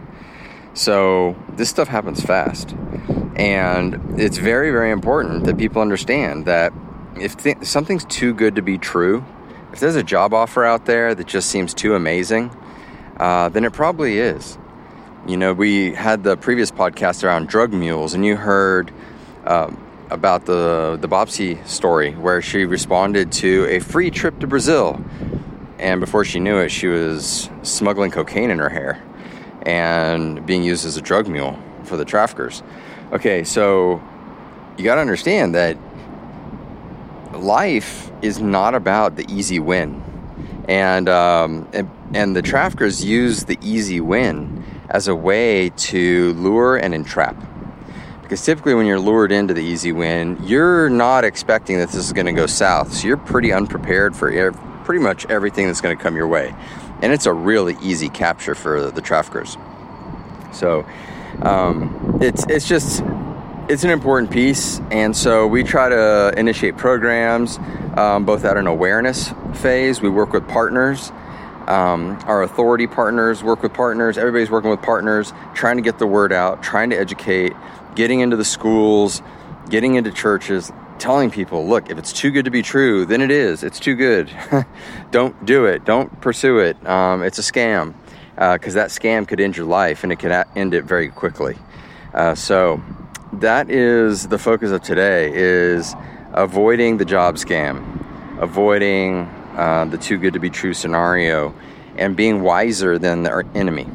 so 0.73 1.35
this 1.49 1.69
stuff 1.69 1.87
happens 1.87 2.21
fast. 2.21 2.75
And 3.35 4.19
it's 4.19 4.37
very, 4.37 4.71
very 4.71 4.91
important 4.91 5.45
that 5.45 5.57
people 5.57 5.81
understand 5.81 6.45
that 6.45 6.73
if 7.15 7.37
th- 7.37 7.63
something's 7.63 8.05
too 8.05 8.33
good 8.33 8.55
to 8.55 8.61
be 8.61 8.77
true, 8.77 9.23
if 9.71 9.79
there's 9.79 9.95
a 9.95 10.03
job 10.03 10.33
offer 10.33 10.65
out 10.65 10.85
there 10.85 11.15
that 11.15 11.27
just 11.27 11.49
seems 11.49 11.73
too 11.73 11.95
amazing, 11.95 12.51
uh, 13.17 13.49
then 13.49 13.65
it 13.65 13.73
probably 13.73 14.19
is. 14.19 14.57
You 15.27 15.37
know, 15.37 15.53
we 15.53 15.93
had 15.93 16.23
the 16.23 16.37
previous 16.37 16.71
podcast 16.71 17.23
around 17.23 17.47
drug 17.47 17.73
mules, 17.73 18.13
and 18.13 18.25
you 18.25 18.35
heard 18.35 18.91
um, 19.45 19.81
about 20.09 20.45
the 20.45 20.97
the 20.99 21.07
Bobsy 21.07 21.65
story 21.67 22.11
where 22.13 22.41
she 22.41 22.65
responded 22.65 23.31
to 23.33 23.65
a 23.69 23.79
free 23.79 24.11
trip 24.11 24.39
to 24.39 24.47
Brazil, 24.47 25.03
and 25.77 25.99
before 25.99 26.23
she 26.23 26.39
knew 26.39 26.57
it, 26.57 26.69
she 26.69 26.87
was 26.87 27.49
smuggling 27.63 28.11
cocaine 28.11 28.49
in 28.49 28.59
her 28.59 28.69
hair 28.69 29.03
and 29.63 30.45
being 30.45 30.63
used 30.63 30.85
as 30.85 30.97
a 30.97 31.01
drug 31.01 31.27
mule 31.27 31.57
for 31.83 31.97
the 31.97 32.05
traffickers. 32.05 32.63
Okay, 33.11 33.43
so 33.43 34.01
you 34.77 34.83
got 34.83 34.95
to 34.95 35.01
understand 35.01 35.55
that 35.55 35.77
life 37.33 38.11
is 38.21 38.39
not 38.39 38.75
about 38.75 39.15
the 39.15 39.25
easy 39.29 39.59
win, 39.59 40.03
and, 40.67 41.09
um, 41.09 41.67
and 41.73 41.89
and 42.13 42.35
the 42.35 42.41
traffickers 42.41 43.03
use 43.05 43.43
the 43.43 43.57
easy 43.61 44.01
win 44.01 44.63
as 44.89 45.07
a 45.07 45.15
way 45.15 45.69
to 45.69 46.33
lure 46.33 46.75
and 46.75 46.93
entrap. 46.93 47.35
Because 48.21 48.43
typically, 48.43 48.73
when 48.73 48.85
you're 48.85 48.99
lured 48.99 49.31
into 49.31 49.53
the 49.53 49.63
easy 49.63 49.91
win, 49.91 50.37
you're 50.43 50.89
not 50.89 51.23
expecting 51.23 51.77
that 51.79 51.89
this 51.89 52.05
is 52.05 52.13
going 52.13 52.27
to 52.27 52.31
go 52.31 52.45
south, 52.45 52.93
so 52.93 53.07
you're 53.07 53.17
pretty 53.17 53.51
unprepared 53.51 54.15
for 54.15 54.51
pretty 54.83 55.03
much 55.03 55.25
everything 55.27 55.67
that's 55.67 55.81
going 55.81 55.95
to 55.95 56.01
come 56.01 56.15
your 56.15 56.27
way, 56.27 56.53
and 57.01 57.13
it's 57.13 57.25
a 57.25 57.33
really 57.33 57.77
easy 57.81 58.09
capture 58.09 58.55
for 58.55 58.91
the, 58.91 59.01
traffickers. 59.01 59.57
So 60.51 60.85
um, 61.41 62.19
it's 62.21 62.45
it's 62.49 62.67
just 62.67 63.03
it's 63.69 63.83
an 63.83 63.91
important 63.91 64.31
piece, 64.31 64.79
and 64.91 65.15
so 65.15 65.47
we 65.47 65.63
try 65.63 65.89
to 65.89 66.33
initiate 66.37 66.77
programs 66.77 67.59
um, 67.95 68.25
both 68.25 68.45
at 68.45 68.57
an 68.57 68.67
awareness 68.67 69.31
phase. 69.53 70.01
We 70.01 70.09
work 70.09 70.33
with 70.33 70.47
partners. 70.47 71.11
Um, 71.67 72.19
our 72.25 72.41
authority 72.41 72.87
partners 72.87 73.43
work 73.43 73.61
with 73.61 73.73
partners. 73.73 74.17
Everybody's 74.17 74.49
working 74.49 74.71
with 74.71 74.81
partners, 74.81 75.33
trying 75.53 75.77
to 75.77 75.83
get 75.83 75.99
the 75.99 76.07
word 76.07 76.33
out, 76.33 76.63
trying 76.63 76.89
to 76.89 76.95
educate, 76.97 77.53
getting 77.95 78.21
into 78.21 78.35
the 78.35 78.45
schools, 78.45 79.21
getting 79.69 79.93
into 79.93 80.11
churches, 80.11 80.71
telling 80.99 81.31
people, 81.31 81.67
look, 81.67 81.89
if 81.89 81.97
it's 81.97 82.13
too 82.13 82.31
good 82.31 82.45
to 82.45 82.51
be 82.51 82.61
true, 82.61 83.05
then 83.05 83.21
it 83.21 83.31
is. 83.31 83.63
It's 83.63 83.79
too 83.79 83.95
good. 83.95 84.29
Don't 85.11 85.45
do 85.45 85.65
it. 85.65 85.85
Don't 85.85 86.21
pursue 86.21 86.59
it. 86.59 86.87
Um, 86.87 87.23
it's 87.23 87.39
a 87.39 87.41
scam 87.41 87.93
because 88.35 88.75
uh, 88.75 88.81
that 88.81 88.89
scam 88.89 89.27
could 89.27 89.39
end 89.39 89.57
your 89.57 89.65
life 89.65 90.03
and 90.03 90.11
it 90.11 90.19
could 90.19 90.31
end 90.55 90.73
it 90.73 90.83
very 90.83 91.09
quickly. 91.09 91.57
Uh, 92.13 92.35
so 92.35 92.81
that 93.33 93.69
is 93.69 94.27
the 94.27 94.37
focus 94.37 94.71
of 94.71 94.81
today: 94.81 95.31
is 95.33 95.95
avoiding 96.33 96.97
the 96.97 97.05
job 97.05 97.35
scam, 97.35 98.41
avoiding 98.41 99.21
uh, 99.55 99.85
the 99.85 99.97
too 99.97 100.17
good 100.17 100.33
to 100.33 100.39
be 100.39 100.49
true 100.49 100.73
scenario, 100.73 101.53
and 101.97 102.15
being 102.15 102.41
wiser 102.41 102.97
than 102.97 103.23
the 103.23 103.45
enemy. 103.55 103.87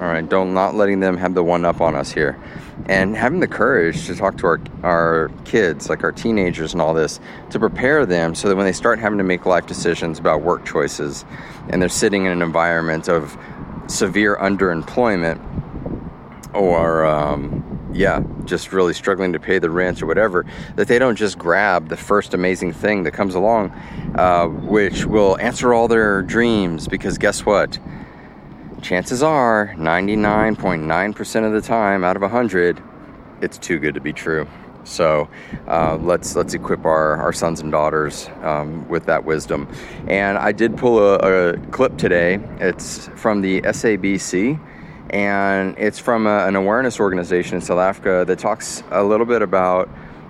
All 0.00 0.08
right, 0.08 0.28
don't 0.28 0.52
not 0.52 0.74
letting 0.74 1.00
them 1.00 1.16
have 1.16 1.34
the 1.34 1.42
one 1.42 1.64
up 1.64 1.80
on 1.80 1.94
us 1.94 2.12
here, 2.12 2.38
and 2.84 3.16
having 3.16 3.40
the 3.40 3.48
courage 3.48 4.06
to 4.06 4.14
talk 4.14 4.36
to 4.38 4.46
our 4.46 4.60
our 4.82 5.30
kids, 5.46 5.88
like 5.88 6.04
our 6.04 6.12
teenagers, 6.12 6.74
and 6.74 6.82
all 6.82 6.92
this, 6.92 7.18
to 7.50 7.58
prepare 7.58 8.04
them 8.04 8.34
so 8.34 8.48
that 8.48 8.56
when 8.56 8.66
they 8.66 8.72
start 8.72 8.98
having 8.98 9.16
to 9.16 9.24
make 9.24 9.46
life 9.46 9.66
decisions 9.66 10.18
about 10.18 10.42
work 10.42 10.66
choices, 10.66 11.24
and 11.70 11.80
they're 11.80 11.88
sitting 11.88 12.26
in 12.26 12.32
an 12.32 12.42
environment 12.42 13.08
of 13.08 13.38
severe 13.86 14.36
underemployment 14.36 15.40
or 16.54 17.04
um, 17.06 17.90
yeah 17.92 18.22
just 18.44 18.72
really 18.72 18.92
struggling 18.92 19.32
to 19.32 19.40
pay 19.40 19.58
the 19.58 19.70
rent 19.70 20.02
or 20.02 20.06
whatever 20.06 20.44
that 20.76 20.88
they 20.88 20.98
don't 20.98 21.16
just 21.16 21.38
grab 21.38 21.88
the 21.88 21.96
first 21.96 22.34
amazing 22.34 22.72
thing 22.72 23.04
that 23.04 23.12
comes 23.12 23.34
along 23.34 23.70
uh, 24.16 24.46
which 24.46 25.06
will 25.06 25.38
answer 25.38 25.72
all 25.72 25.88
their 25.88 26.22
dreams 26.22 26.88
because 26.88 27.18
guess 27.18 27.46
what 27.46 27.78
chances 28.86 29.20
are 29.20 29.74
99.9% 29.78 31.44
of 31.44 31.52
the 31.52 31.60
time 31.60 32.04
out 32.04 32.14
of 32.14 32.22
100 32.22 32.80
it's 33.40 33.58
too 33.58 33.80
good 33.80 33.94
to 33.94 34.00
be 34.00 34.12
true 34.12 34.46
So 34.84 35.28
uh, 35.66 35.98
let's 36.00 36.36
let's 36.36 36.54
equip 36.54 36.84
our, 36.84 37.16
our 37.16 37.32
sons 37.32 37.60
and 37.60 37.72
daughters 37.72 38.30
um, 38.42 38.88
with 38.88 39.06
that 39.06 39.24
wisdom. 39.24 39.66
And 40.06 40.38
I 40.38 40.52
did 40.52 40.76
pull 40.76 41.00
a, 41.00 41.16
a, 41.16 41.58
clip 41.72 41.98
today. 41.98 42.38
It's 42.60 43.08
from 43.16 43.40
the 43.40 43.62
SABC, 43.62 44.60
and 45.10 45.76
it's 45.76 45.98
from 45.98 46.28
a, 46.28 46.46
an 46.46 46.54
awareness 46.54 47.00
organization 47.00 47.56
in 47.56 47.62
South 47.62 47.80
Africa 47.80 48.24
that 48.28 48.38
talks 48.38 48.84
a 48.92 49.02
little 49.02 49.26
bit 49.26 49.42
about 49.42 49.88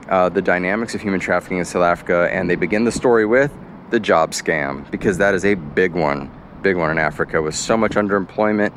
uh, 0.08 0.30
the 0.30 0.40
dynamics 0.40 0.94
of 0.94 1.02
human 1.02 1.20
trafficking 1.20 1.58
in 1.58 1.66
South 1.66 1.84
Africa. 1.84 2.30
And 2.32 2.48
they 2.48 2.56
begin 2.56 2.84
the 2.84 2.92
story 2.92 3.26
with 3.26 3.52
the 3.90 4.00
job 4.00 4.30
scam 4.30 4.90
because 4.90 5.18
that 5.18 5.34
is 5.34 5.44
a 5.44 5.54
big 5.54 5.92
one, 5.92 6.30
big 6.62 6.76
one 6.76 6.90
in 6.90 6.98
Africa 6.98 7.42
with 7.42 7.54
so 7.54 7.76
much 7.76 7.92
underemployment 7.92 8.72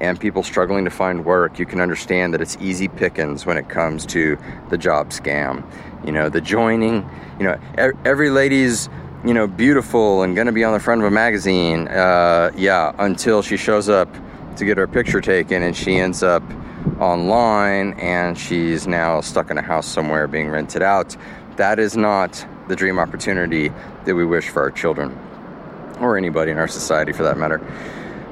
and 0.00 0.18
people 0.18 0.42
struggling 0.42 0.84
to 0.84 0.90
find 0.90 1.24
work, 1.24 1.58
you 1.58 1.66
can 1.66 1.80
understand 1.80 2.34
that 2.34 2.40
it's 2.40 2.56
easy 2.60 2.88
pickings 2.88 3.46
when 3.46 3.56
it 3.56 3.68
comes 3.68 4.04
to 4.06 4.36
the 4.70 4.78
job 4.78 5.10
scam. 5.10 5.64
You 6.04 6.12
know, 6.12 6.28
the 6.28 6.40
joining, 6.40 7.08
you 7.38 7.44
know, 7.44 7.58
every 8.04 8.30
lady's, 8.30 8.88
you 9.24 9.32
know, 9.32 9.46
beautiful 9.46 10.22
and 10.22 10.34
going 10.34 10.46
to 10.46 10.52
be 10.52 10.64
on 10.64 10.72
the 10.72 10.80
front 10.80 11.00
of 11.00 11.06
a 11.06 11.10
magazine. 11.10 11.88
Uh, 11.88 12.50
yeah, 12.56 12.92
until 12.98 13.40
she 13.42 13.56
shows 13.56 13.88
up 13.88 14.12
to 14.56 14.64
get 14.64 14.76
her 14.76 14.86
picture 14.86 15.20
taken 15.20 15.62
and 15.62 15.76
she 15.76 15.96
ends 15.96 16.22
up 16.22 16.42
online 17.00 17.92
and 17.94 18.38
she's 18.38 18.86
now 18.86 19.20
stuck 19.20 19.50
in 19.50 19.58
a 19.58 19.62
house 19.62 19.86
somewhere 19.86 20.26
being 20.26 20.48
rented 20.48 20.82
out. 20.82 21.16
That 21.56 21.78
is 21.78 21.96
not 21.96 22.44
the 22.68 22.76
dream 22.76 22.98
opportunity 22.98 23.70
that 24.04 24.14
we 24.14 24.24
wish 24.24 24.48
for 24.48 24.62
our 24.62 24.70
children 24.70 25.16
or 26.00 26.16
anybody 26.16 26.50
in 26.50 26.58
our 26.58 26.68
society 26.68 27.12
for 27.12 27.22
that 27.22 27.38
matter. 27.38 27.60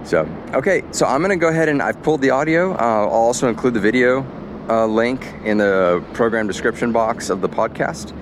So, 0.04 0.28
okay, 0.52 0.82
so 0.90 1.06
I'm 1.06 1.22
gonna 1.22 1.36
go 1.36 1.48
ahead 1.48 1.68
and 1.68 1.80
I've 1.80 2.02
pulled 2.02 2.20
the 2.20 2.30
audio. 2.30 2.72
Uh, 2.72 3.06
I'll 3.06 3.08
also 3.10 3.48
include 3.48 3.74
the 3.74 3.80
video 3.80 4.26
uh, 4.68 4.86
link 4.86 5.26
in 5.44 5.58
the 5.58 6.04
program 6.12 6.46
description 6.46 6.92
box 6.92 7.30
of 7.30 7.40
the 7.40 7.48
podcast. 7.48 8.12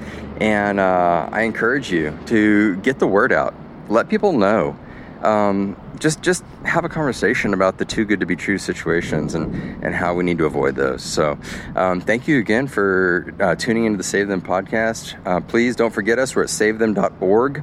And 0.40 0.80
uh, 0.80 1.28
I 1.32 1.42
encourage 1.42 1.90
you 1.90 2.18
to 2.26 2.76
get 2.76 2.98
the 2.98 3.06
word 3.06 3.32
out, 3.32 3.54
let 3.88 4.08
people 4.08 4.32
know. 4.32 4.76
Um, 5.22 5.76
just 5.98 6.22
just 6.22 6.44
have 6.64 6.84
a 6.84 6.88
conversation 6.88 7.52
about 7.52 7.78
the 7.78 7.84
too 7.84 8.04
good 8.04 8.20
to 8.20 8.26
be 8.26 8.36
true 8.36 8.58
situations 8.58 9.34
and 9.34 9.54
and 9.84 9.94
how 9.94 10.14
we 10.14 10.24
need 10.24 10.38
to 10.38 10.46
avoid 10.46 10.76
those. 10.76 11.02
So, 11.02 11.38
um, 11.76 12.00
thank 12.00 12.26
you 12.26 12.38
again 12.38 12.66
for 12.66 13.34
uh, 13.40 13.54
tuning 13.54 13.84
into 13.84 13.98
the 13.98 14.04
Save 14.04 14.28
Them 14.28 14.40
podcast. 14.40 15.14
Uh, 15.26 15.40
please 15.40 15.76
don't 15.76 15.92
forget 15.92 16.18
us. 16.18 16.34
We're 16.34 16.44
at 16.44 16.48
savethem.org. 16.48 17.62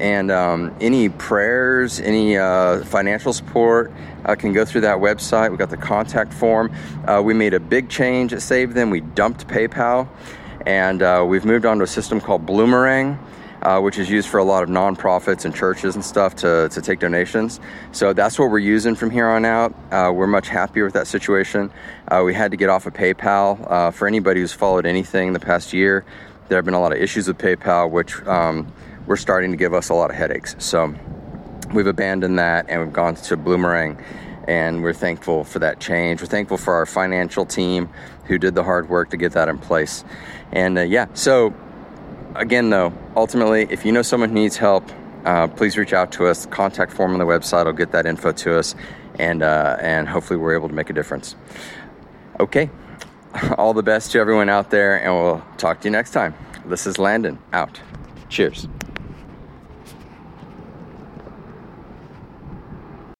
And 0.00 0.30
um, 0.30 0.76
any 0.80 1.08
prayers, 1.08 2.00
any 2.00 2.36
uh, 2.36 2.84
financial 2.84 3.32
support 3.32 3.92
uh, 4.24 4.34
can 4.34 4.52
go 4.52 4.64
through 4.64 4.82
that 4.82 4.98
website. 4.98 5.50
We 5.50 5.56
got 5.56 5.70
the 5.70 5.76
contact 5.76 6.34
form. 6.34 6.70
Uh, 7.06 7.22
we 7.24 7.32
made 7.32 7.54
a 7.54 7.60
big 7.60 7.88
change 7.88 8.32
at 8.32 8.42
Save 8.42 8.74
Them. 8.74 8.90
We 8.90 9.00
dumped 9.00 9.46
PayPal, 9.48 10.08
and 10.66 11.02
uh, 11.02 11.24
we've 11.26 11.44
moved 11.44 11.64
on 11.64 11.78
to 11.78 11.84
a 11.84 11.86
system 11.86 12.20
called 12.20 12.44
Bloomerang. 12.44 13.18
Uh, 13.66 13.80
which 13.80 13.98
is 13.98 14.08
used 14.08 14.28
for 14.28 14.38
a 14.38 14.44
lot 14.44 14.62
of 14.62 14.68
nonprofits 14.68 15.44
and 15.44 15.52
churches 15.52 15.96
and 15.96 16.04
stuff 16.04 16.36
to, 16.36 16.68
to 16.68 16.80
take 16.80 17.00
donations. 17.00 17.58
So 17.90 18.12
that's 18.12 18.38
what 18.38 18.48
we're 18.48 18.60
using 18.60 18.94
from 18.94 19.10
here 19.10 19.26
on 19.26 19.44
out. 19.44 19.74
Uh, 19.90 20.12
we're 20.14 20.28
much 20.28 20.46
happier 20.46 20.84
with 20.84 20.94
that 20.94 21.08
situation. 21.08 21.72
Uh, 22.06 22.22
we 22.24 22.32
had 22.32 22.52
to 22.52 22.56
get 22.56 22.68
off 22.68 22.86
of 22.86 22.92
PayPal. 22.92 23.68
Uh, 23.68 23.90
for 23.90 24.06
anybody 24.06 24.38
who's 24.38 24.52
followed 24.52 24.86
anything 24.86 25.32
the 25.32 25.40
past 25.40 25.72
year, 25.72 26.04
there 26.46 26.58
have 26.58 26.64
been 26.64 26.74
a 26.74 26.80
lot 26.80 26.92
of 26.92 26.98
issues 26.98 27.26
with 27.26 27.38
PayPal, 27.38 27.90
which 27.90 28.24
um, 28.28 28.72
were 29.08 29.16
starting 29.16 29.50
to 29.50 29.56
give 29.56 29.74
us 29.74 29.88
a 29.88 29.94
lot 29.94 30.10
of 30.10 30.16
headaches. 30.16 30.54
So 30.60 30.94
we've 31.74 31.88
abandoned 31.88 32.38
that 32.38 32.66
and 32.68 32.80
we've 32.80 32.92
gone 32.92 33.16
to 33.16 33.36
Bloomerang 33.36 34.00
and 34.46 34.80
we're 34.80 34.92
thankful 34.92 35.42
for 35.42 35.58
that 35.58 35.80
change. 35.80 36.20
We're 36.20 36.28
thankful 36.28 36.56
for 36.56 36.74
our 36.74 36.86
financial 36.86 37.44
team 37.44 37.88
who 38.26 38.38
did 38.38 38.54
the 38.54 38.62
hard 38.62 38.88
work 38.88 39.10
to 39.10 39.16
get 39.16 39.32
that 39.32 39.48
in 39.48 39.58
place. 39.58 40.04
And 40.52 40.78
uh, 40.78 40.82
yeah, 40.82 41.06
so 41.14 41.52
again, 42.38 42.70
though, 42.70 42.92
ultimately, 43.16 43.66
if 43.70 43.84
you 43.84 43.92
know 43.92 44.02
someone 44.02 44.30
who 44.30 44.34
needs 44.34 44.56
help, 44.56 44.84
uh, 45.24 45.48
please 45.48 45.76
reach 45.76 45.92
out 45.92 46.12
to 46.12 46.26
us. 46.26 46.46
Contact 46.46 46.92
form 46.92 47.12
on 47.12 47.18
the 47.18 47.24
website 47.24 47.66
will 47.66 47.72
get 47.72 47.92
that 47.92 48.06
info 48.06 48.32
to 48.32 48.58
us, 48.58 48.74
and 49.18 49.42
uh, 49.42 49.76
and 49.80 50.08
hopefully 50.08 50.38
we're 50.38 50.54
able 50.54 50.68
to 50.68 50.74
make 50.74 50.90
a 50.90 50.92
difference. 50.92 51.34
Okay, 52.38 52.70
all 53.58 53.74
the 53.74 53.82
best 53.82 54.12
to 54.12 54.18
everyone 54.18 54.48
out 54.48 54.70
there, 54.70 55.02
and 55.02 55.12
we'll 55.12 55.44
talk 55.56 55.80
to 55.80 55.88
you 55.88 55.92
next 55.92 56.12
time. 56.12 56.34
This 56.64 56.86
is 56.86 56.98
Landon 56.98 57.38
out. 57.52 57.80
Cheers. 58.28 58.68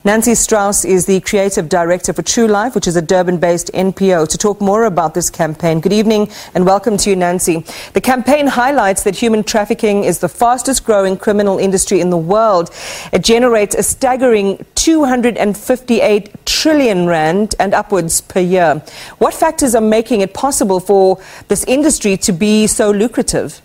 Nancy 0.07 0.37
Strauss 0.37 0.85
is 0.85 1.07
the 1.07 1.19
creative 1.23 1.69
director 1.69 2.13
for 2.13 2.23
True 2.23 2.47
Life, 2.47 2.77
which 2.77 2.87
is 2.87 2.95
a 2.95 3.03
Durban 3.03 3.39
based 3.39 3.73
NPO, 3.75 4.29
to 4.29 4.39
talk 4.39 4.61
more 4.61 4.85
about 4.85 5.15
this 5.15 5.29
campaign. 5.29 5.81
Good 5.81 5.93
evening 5.93 6.31
and 6.55 6.65
welcome 6.65 6.97
to 6.99 7.11
you, 7.11 7.17
Nancy. 7.17 7.65
The 7.93 8.01
campaign 8.01 8.47
highlights 8.47 9.03
that 9.03 9.17
human 9.17 9.43
trafficking 9.43 10.05
is 10.05 10.21
the 10.21 10.29
fastest 10.29 10.85
growing 10.85 11.17
criminal 11.17 11.59
industry 11.59 12.01
in 12.01 12.11
the 12.11 12.17
world. 12.17 12.71
It 13.13 13.25
generates 13.25 13.75
a 13.75 13.83
staggering 13.83 14.65
258 14.77 16.47
trillion 16.47 17.09
rand 17.09 17.57
and 17.59 17.75
upwards 17.75 18.21
per 18.21 18.39
year. 18.39 18.85
What 19.19 19.35
factors 19.35 19.75
are 19.75 19.81
making 19.81 20.21
it 20.21 20.35
possible 20.35 20.79
for 20.79 21.21
this 21.49 21.65
industry 21.65 22.17
to 22.19 22.33
be 22.33 22.69
so 22.69 22.93
lucrative? 22.93 23.61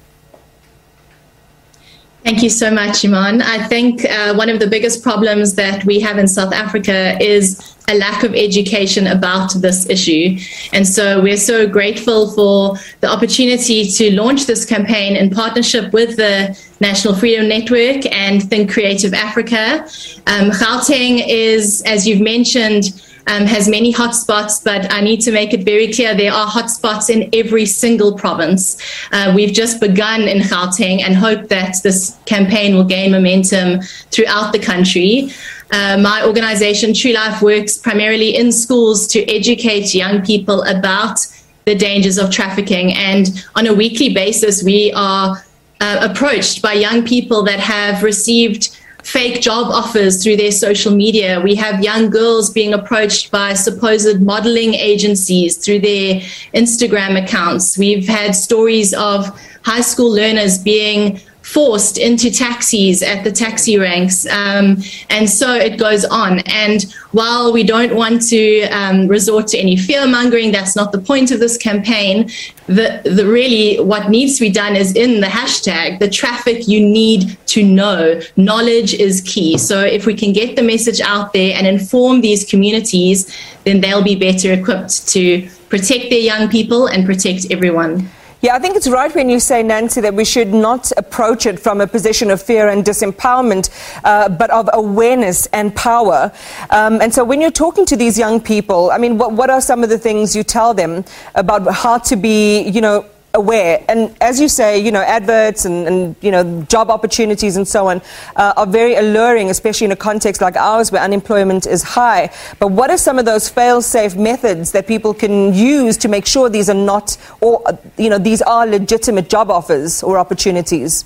Thank 2.24 2.44
you 2.44 2.52
so 2.52 2.70
much, 2.70 3.04
Iman. 3.04 3.42
I 3.42 3.68
think 3.68 4.06
uh, 4.06 4.36
one 4.36 4.50
of 4.50 4.60
the 4.60 4.68
biggest 4.68 5.02
problems 5.02 5.56
that 5.56 5.84
we 5.86 6.00
have 6.02 6.20
in 6.20 6.28
South 6.28 6.54
Africa 6.54 7.18
is 7.20 7.76
a 7.88 7.96
lack 7.96 8.24
of 8.24 8.36
education 8.36 9.08
about 9.08 9.54
this 9.56 9.90
issue. 9.90 10.38
And 10.72 10.88
so 10.88 11.20
we're 11.20 11.36
so 11.36 11.68
grateful 11.68 12.32
for 12.32 12.78
the 13.00 13.10
opportunity 13.10 13.88
to 13.88 14.12
launch 14.16 14.46
this 14.46 14.66
campaign 14.66 15.16
in 15.16 15.32
partnership 15.32 15.92
with 15.94 16.16
the 16.16 16.58
National 16.80 17.16
Freedom 17.16 17.48
Network 17.48 18.06
and 18.14 18.48
Think 18.50 18.72
Creative 18.72 19.16
Africa. 19.16 19.82
Um, 20.28 20.52
Gauteng 20.52 21.26
is, 21.28 21.82
as 21.88 22.08
you've 22.08 22.22
mentioned, 22.22 23.02
um, 23.28 23.46
has 23.46 23.68
many 23.68 23.94
hotspots, 23.94 24.64
but 24.64 24.92
I 24.92 25.02
need 25.02 25.22
to 25.22 25.32
make 25.32 25.54
it 25.54 25.64
very 25.64 25.92
clear 25.92 26.16
there 26.16 26.34
are 26.34 26.48
hotspots 26.48 27.10
in 27.10 27.30
every 27.34 27.66
single 27.66 28.18
province. 28.18 28.78
Uh, 29.12 29.32
we've 29.36 29.54
just 29.54 29.80
begun 29.80 30.22
in 30.24 30.40
Gauteng 30.40 31.02
and 31.02 31.16
hope 31.16 31.48
that 31.50 31.76
this 31.84 32.18
campaign 32.26 32.76
will 32.76 32.84
gain 32.84 33.12
momentum 33.12 33.82
throughout 34.12 34.54
the 34.54 34.60
country. 34.60 35.32
Uh, 35.72 35.98
my 35.98 36.26
organization, 36.26 36.94
True 36.94 37.14
Life, 37.14 37.42
works 37.42 37.78
primarily 37.78 38.36
in 38.36 38.52
schools 38.52 39.08
to 39.08 39.20
educate 39.30 39.94
young 39.94 40.24
people 40.26 40.64
about 40.64 41.20
the 41.66 41.76
dangers 41.76 42.18
of 42.18 42.32
trafficking. 42.32 42.94
And 42.94 43.46
on 43.56 43.68
a 43.68 43.74
weekly 43.74 44.14
basis, 44.14 44.64
we 44.64 44.92
are 44.94 45.42
uh, 45.80 46.08
approached 46.10 46.62
by 46.62 46.74
young 46.74 47.06
people 47.06 47.44
that 47.44 47.60
have 47.60 48.04
received 48.04 48.78
fake 49.04 49.42
job 49.42 49.68
offers 49.68 50.24
through 50.24 50.38
their 50.38 50.52
social 50.52 50.94
media. 50.94 51.40
We 51.42 51.56
have 51.56 51.84
young 51.84 52.10
girls 52.10 52.50
being 52.50 52.74
approached 52.74 53.32
by 53.32 53.54
supposed 53.54 54.22
modeling 54.22 54.74
agencies 54.74 55.58
through 55.58 55.80
their 55.80 56.22
Instagram 56.54 57.24
accounts. 57.24 57.78
We've 57.78 58.08
had 58.08 58.36
stories 58.36 58.94
of 58.94 59.28
high 59.64 59.82
school 59.82 60.12
learners 60.12 60.58
being 60.58 61.20
forced 61.52 61.98
into 61.98 62.32
taxis 62.32 63.04
at 63.04 63.26
the 63.26 63.32
taxi 63.32 63.78
ranks. 63.78 64.26
Um, 64.28 64.82
and 65.10 65.30
so 65.30 65.54
it 65.54 65.78
goes 65.78 66.06
on. 66.06 66.40
And 66.46 66.84
while 67.12 67.52
we 67.52 67.64
don't 67.64 67.94
want 67.94 68.22
to 68.30 68.62
um, 68.70 69.08
resort 69.08 69.48
to 69.48 69.58
any 69.58 69.76
fear 69.76 70.08
mongering, 70.08 70.54
that's 70.54 70.78
not 70.78 70.94
the 70.94 71.00
point 71.00 71.30
of 71.32 71.42
this 71.42 71.58
campaign. 71.58 72.30
The, 72.68 73.02
the 73.04 73.26
really 73.26 73.84
what 73.84 74.10
needs 74.10 74.36
to 74.36 74.42
be 74.42 74.50
done 74.50 74.78
is 74.78 74.96
in 74.96 75.20
the 75.20 75.28
hashtag, 75.28 76.00
the 76.00 76.10
traffic 76.10 76.70
you 76.70 76.80
need 76.80 77.38
to 77.48 77.64
know. 77.64 78.22
Knowledge 78.38 78.94
is 78.94 79.20
key. 79.22 79.58
So 79.58 79.82
if 79.82 80.06
we 80.06 80.14
can 80.14 80.32
get 80.32 80.56
the 80.56 80.64
message 80.64 81.02
out 81.02 81.34
there 81.34 81.54
and 81.58 81.68
inform 81.68 82.22
these 82.22 82.50
communities, 82.50 83.36
then 83.66 83.82
they'll 83.82 84.04
be 84.04 84.16
better 84.16 84.54
equipped 84.54 85.06
to 85.10 85.50
protect 85.68 86.10
their 86.12 86.20
young 86.20 86.50
people 86.50 86.88
and 86.88 87.06
protect 87.06 87.52
everyone. 87.52 88.10
Yeah, 88.42 88.56
I 88.56 88.60
think 88.60 88.76
it's 88.76 88.88
right 88.88 89.14
when 89.14 89.30
you 89.30 89.40
say, 89.40 89.62
Nancy, 89.62 90.02
that 90.02 90.16
we 90.16 90.26
should 90.26 90.52
not 90.52 90.92
approach 90.98 91.46
it 91.46 91.60
from 91.60 91.80
a 91.80 91.86
position 91.86 92.32
of 92.32 92.42
fear 92.42 92.70
and 92.70 92.84
disempowerment, 92.84 93.70
uh, 94.04 94.30
but 94.30 94.50
of 94.50 94.68
awareness 94.74 95.46
and 95.54 95.76
power. 95.76 96.32
Um, 96.72 97.02
and 97.02 97.14
so 97.14 97.24
when 97.24 97.40
you're 97.40 97.52
talking 97.52 97.86
to 97.86 97.96
these 97.96 98.18
young 98.18 98.42
people, 98.42 98.90
I 98.90 98.98
mean, 98.98 99.20
what, 99.20 99.34
what 99.34 99.52
are 99.52 99.62
some 99.62 99.84
of 99.84 99.90
the 99.90 100.00
things 100.00 100.36
you 100.36 100.44
tell 100.44 100.74
them 100.74 101.06
about 101.36 101.72
how 101.72 102.00
to 102.00 102.16
be, 102.16 102.62
you 102.62 102.82
know, 102.82 103.06
aware. 103.34 103.84
And 103.88 104.16
as 104.22 104.40
you 104.40 104.48
say, 104.48 104.80
you 104.80 104.92
know, 104.92 105.02
adverts 105.02 105.66
and, 105.66 105.88
and 105.88 106.16
you 106.22 106.32
know, 106.32 106.64
job 106.64 106.90
opportunities 106.90 107.56
and 107.56 107.68
so 107.68 107.88
on 107.88 108.02
uh, 108.36 108.54
are 108.58 108.68
very 108.68 108.96
alluring, 108.96 109.50
especially 109.50 109.86
in 109.86 109.92
a 109.92 109.96
context 109.96 110.42
like 110.42 110.56
ours 110.56 110.92
where 110.92 111.02
unemployment 111.02 111.66
is 111.66 111.84
high. 111.84 112.32
But 112.60 112.72
what 112.72 112.90
are 112.90 112.98
some 112.98 113.20
of 113.20 113.26
those 113.26 113.50
fail-safe 113.50 114.16
methods 114.16 114.72
that 114.74 114.88
people 114.88 115.14
can 115.14 115.54
use 115.54 115.98
to 115.98 116.08
make 116.08 116.26
sure 116.26 116.50
these 116.50 116.70
are 116.70 116.74
not, 116.74 117.18
or, 117.40 117.64
you 117.98 118.10
know, 118.10 118.18
these 118.18 118.42
are 118.42 118.68
legitimate 118.68 119.30
job 119.30 119.50
offers 119.50 120.04
or 120.04 120.18
opportunities? 120.18 121.06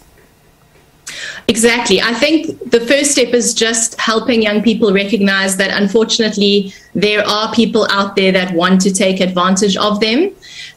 Exactly. 1.47 2.01
I 2.01 2.13
think 2.13 2.71
the 2.71 2.79
first 2.79 3.11
step 3.11 3.27
is 3.27 3.53
just 3.53 3.99
helping 3.99 4.41
young 4.41 4.63
people 4.63 4.91
recognize 4.91 5.57
that 5.57 5.69
unfortunately 5.79 6.73
there 6.95 7.23
are 7.27 7.53
people 7.53 7.87
out 7.91 8.15
there 8.15 8.31
that 8.31 8.55
want 8.55 8.81
to 8.81 8.91
take 8.91 9.19
advantage 9.19 9.77
of 9.77 9.99
them. 9.99 10.31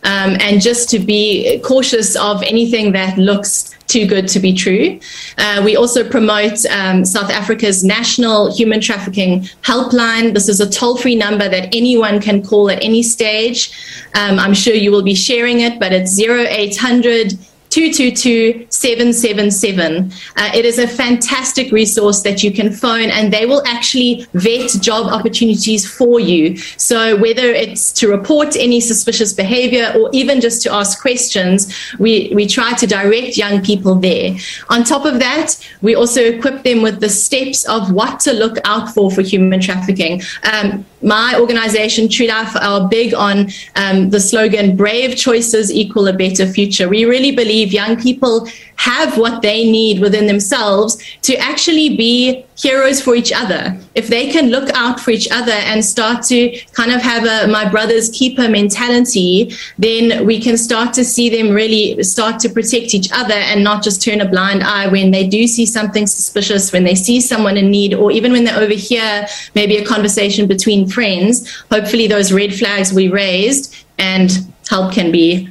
Um, 0.05 0.37
and 0.41 0.61
just 0.61 0.89
to 0.91 0.99
be 0.99 1.61
cautious 1.65 2.17
of 2.17 2.43
anything 2.43 2.93
that 2.93 3.19
looks 3.19 3.75
too 3.89 4.07
good 4.07 4.29
to 4.29 4.39
be 4.39 4.53
true. 4.53 5.01
Uh, 5.39 5.63
we 5.65 5.75
also 5.75 6.09
promote 6.09 6.65
um, 6.67 7.05
South 7.05 7.31
Africa's 7.31 7.83
national 7.83 8.55
human 8.55 8.81
trafficking 8.81 9.41
helpline. 9.63 10.35
This 10.35 10.49
is 10.49 10.61
a 10.61 10.69
toll 10.69 10.99
free 10.99 11.17
number 11.17 11.49
that 11.49 11.75
anyone 11.75 12.21
can 12.21 12.45
call 12.45 12.71
at 12.71 12.83
any 12.83 13.03
stage. 13.03 13.73
Um, 14.15 14.39
I'm 14.39 14.55
sure 14.55 14.75
you 14.75 14.91
will 14.91 15.03
be 15.03 15.15
sharing 15.15 15.61
it, 15.61 15.81
but 15.81 15.93
it's 15.93 16.21
0800 16.21 17.39
222 17.71 18.67
777. 18.71 20.13
Uh, 20.37 20.51
it 20.55 20.65
is 20.65 20.79
a 20.79 20.89
fantastic 20.89 21.71
resource 21.73 22.23
that 22.23 22.43
you 22.43 22.51
can 22.51 22.73
phone 22.73 23.11
and 23.11 23.33
they 23.33 23.47
will 23.47 23.63
actually 23.67 24.27
vet 24.35 24.71
job 24.81 25.07
opportunities 25.07 25.89
for 25.89 26.21
you. 26.21 26.57
So, 26.57 27.17
whether 27.17 27.47
it's 27.47 27.93
to 27.95 28.09
report 28.09 28.57
any 28.57 28.81
suspicious 28.81 29.33
behavior 29.33 29.93
or 29.97 30.11
even 30.13 30.41
just 30.41 30.63
to 30.63 30.73
ask 30.73 31.01
questions, 31.01 31.73
we, 31.99 32.33
we 32.35 32.47
try 32.47 32.73
to 32.75 32.87
direct 32.87 33.37
young 33.37 33.63
people 33.63 33.95
there. 33.95 34.37
On 34.71 34.85
top 34.85 35.05
of 35.05 35.19
that, 35.19 35.57
we 35.83 35.95
also 35.95 36.23
equip 36.23 36.63
them 36.63 36.83
with 36.83 37.01
the 37.01 37.09
steps 37.09 37.65
of 37.69 37.93
what 37.93 38.21
to 38.21 38.33
look 38.33 38.57
out 38.65 38.89
for 38.95 39.11
for 39.11 39.23
human 39.23 39.61
trafficking. 39.61 40.23
Um, 40.53 40.85
my 41.03 41.37
organization, 41.39 42.09
True 42.09 42.27
Life, 42.27 42.57
are 42.57 42.89
big 42.89 43.15
on 43.15 43.49
um, 43.77 44.11
the 44.11 44.21
slogan 44.21 44.77
brave 44.77 45.17
choices 45.17 45.73
equal 45.73 46.09
a 46.09 46.13
better 46.13 46.47
future. 46.47 46.89
We 46.89 47.05
really 47.05 47.33
believe 47.33 47.73
young 47.73 48.01
people 48.01 48.49
have 48.79 49.19
what 49.19 49.43
they 49.43 49.71
need 49.71 50.01
within 50.01 50.27
themselves 50.27 51.03
to 51.23 51.37
actually 51.37 51.97
be 51.97 52.45
heroes 52.57 53.01
for 53.01 53.15
each 53.15 53.33
other. 53.33 53.77
If 53.95 54.07
they 54.07 54.31
can 54.31 54.51
look 54.51 54.71
out 54.71 55.01
for 55.01 55.11
each 55.11 55.29
other 55.31 55.53
and 55.53 55.85
start 55.85 56.23
to 56.27 56.57
kind 56.73 56.93
of 56.93 57.03
have 57.03 57.25
a 57.25 57.51
my 57.51 57.69
brother's 57.69 58.09
keeper 58.11 58.49
mentality, 58.49 59.53
then 59.79 60.25
we 60.25 60.41
can 60.41 60.57
start 60.57 60.95
to 60.95 61.05
see 61.05 61.29
them 61.29 61.51
really 61.51 62.03
start 62.05 62.41
to 62.41 62.49
protect 62.49 62.95
each 62.95 63.11
other 63.13 63.35
and 63.35 63.65
not 63.65 63.83
just 63.83 64.01
turn 64.01 64.21
a 64.21 64.29
blind 64.29 64.63
eye 64.63 64.87
when 64.87 65.11
they 65.11 65.27
do 65.27 65.47
see 65.47 65.67
something 65.67 66.07
suspicious, 66.07 66.73
when 66.73 66.85
they 66.85 66.95
see 66.95 67.21
someone 67.21 67.57
in 67.57 67.71
need, 67.71 67.95
or 67.95 68.13
even 68.13 68.31
when 68.33 68.45
they 68.45 68.55
overhear 68.55 69.27
maybe 69.57 69.77
a 69.77 69.85
conversation 69.85 70.47
between 70.47 70.89
friends. 70.89 71.51
Hopefully, 71.73 72.07
those 72.07 72.33
red 72.33 72.55
flags 72.55 72.93
we 72.93 73.09
raised 73.09 73.75
and 73.99 74.31
help 74.69 74.93
can 74.93 75.11
be 75.11 75.49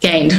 gained. 0.00 0.32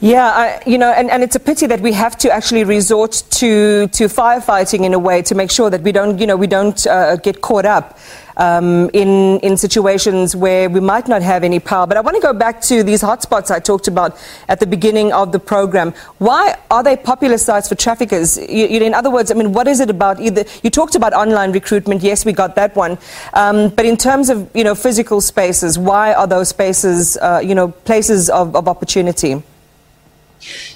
Yeah, 0.00 0.26
I, 0.26 0.62
you 0.66 0.76
know, 0.76 0.92
and, 0.92 1.10
and 1.10 1.22
it's 1.22 1.36
a 1.36 1.40
pity 1.40 1.66
that 1.68 1.80
we 1.80 1.92
have 1.92 2.18
to 2.18 2.30
actually 2.30 2.64
resort 2.64 3.22
to, 3.30 3.88
to 3.88 4.04
firefighting 4.08 4.84
in 4.84 4.92
a 4.92 4.98
way 4.98 5.22
to 5.22 5.34
make 5.34 5.50
sure 5.50 5.70
that 5.70 5.80
we 5.80 5.90
don't, 5.90 6.18
you 6.18 6.26
know, 6.26 6.36
we 6.36 6.46
don't 6.46 6.86
uh, 6.86 7.16
get 7.16 7.40
caught 7.40 7.64
up 7.64 7.98
um, 8.36 8.90
in, 8.92 9.40
in 9.40 9.56
situations 9.56 10.36
where 10.36 10.68
we 10.68 10.80
might 10.80 11.08
not 11.08 11.22
have 11.22 11.42
any 11.42 11.58
power. 11.58 11.86
But 11.86 11.96
I 11.96 12.02
want 12.02 12.14
to 12.14 12.20
go 12.20 12.34
back 12.34 12.60
to 12.62 12.82
these 12.82 13.00
hotspots 13.00 13.50
I 13.50 13.58
talked 13.58 13.88
about 13.88 14.18
at 14.50 14.60
the 14.60 14.66
beginning 14.66 15.14
of 15.14 15.32
the 15.32 15.38
program. 15.38 15.94
Why 16.18 16.58
are 16.70 16.82
they 16.82 16.98
popular 16.98 17.38
sites 17.38 17.66
for 17.66 17.74
traffickers? 17.74 18.36
You, 18.36 18.66
you 18.66 18.80
know, 18.80 18.86
in 18.86 18.92
other 18.92 19.10
words, 19.10 19.30
I 19.30 19.34
mean, 19.34 19.54
what 19.54 19.66
is 19.66 19.80
it 19.80 19.88
about 19.88 20.20
either? 20.20 20.44
You 20.62 20.68
talked 20.68 20.94
about 20.94 21.14
online 21.14 21.52
recruitment. 21.52 22.02
Yes, 22.02 22.26
we 22.26 22.34
got 22.34 22.54
that 22.56 22.76
one. 22.76 22.98
Um, 23.32 23.70
but 23.70 23.86
in 23.86 23.96
terms 23.96 24.28
of, 24.28 24.50
you 24.54 24.62
know, 24.62 24.74
physical 24.74 25.22
spaces, 25.22 25.78
why 25.78 26.12
are 26.12 26.26
those 26.26 26.50
spaces, 26.50 27.16
uh, 27.16 27.40
you 27.42 27.54
know, 27.54 27.68
places 27.68 28.28
of, 28.28 28.54
of 28.54 28.68
opportunity? 28.68 29.42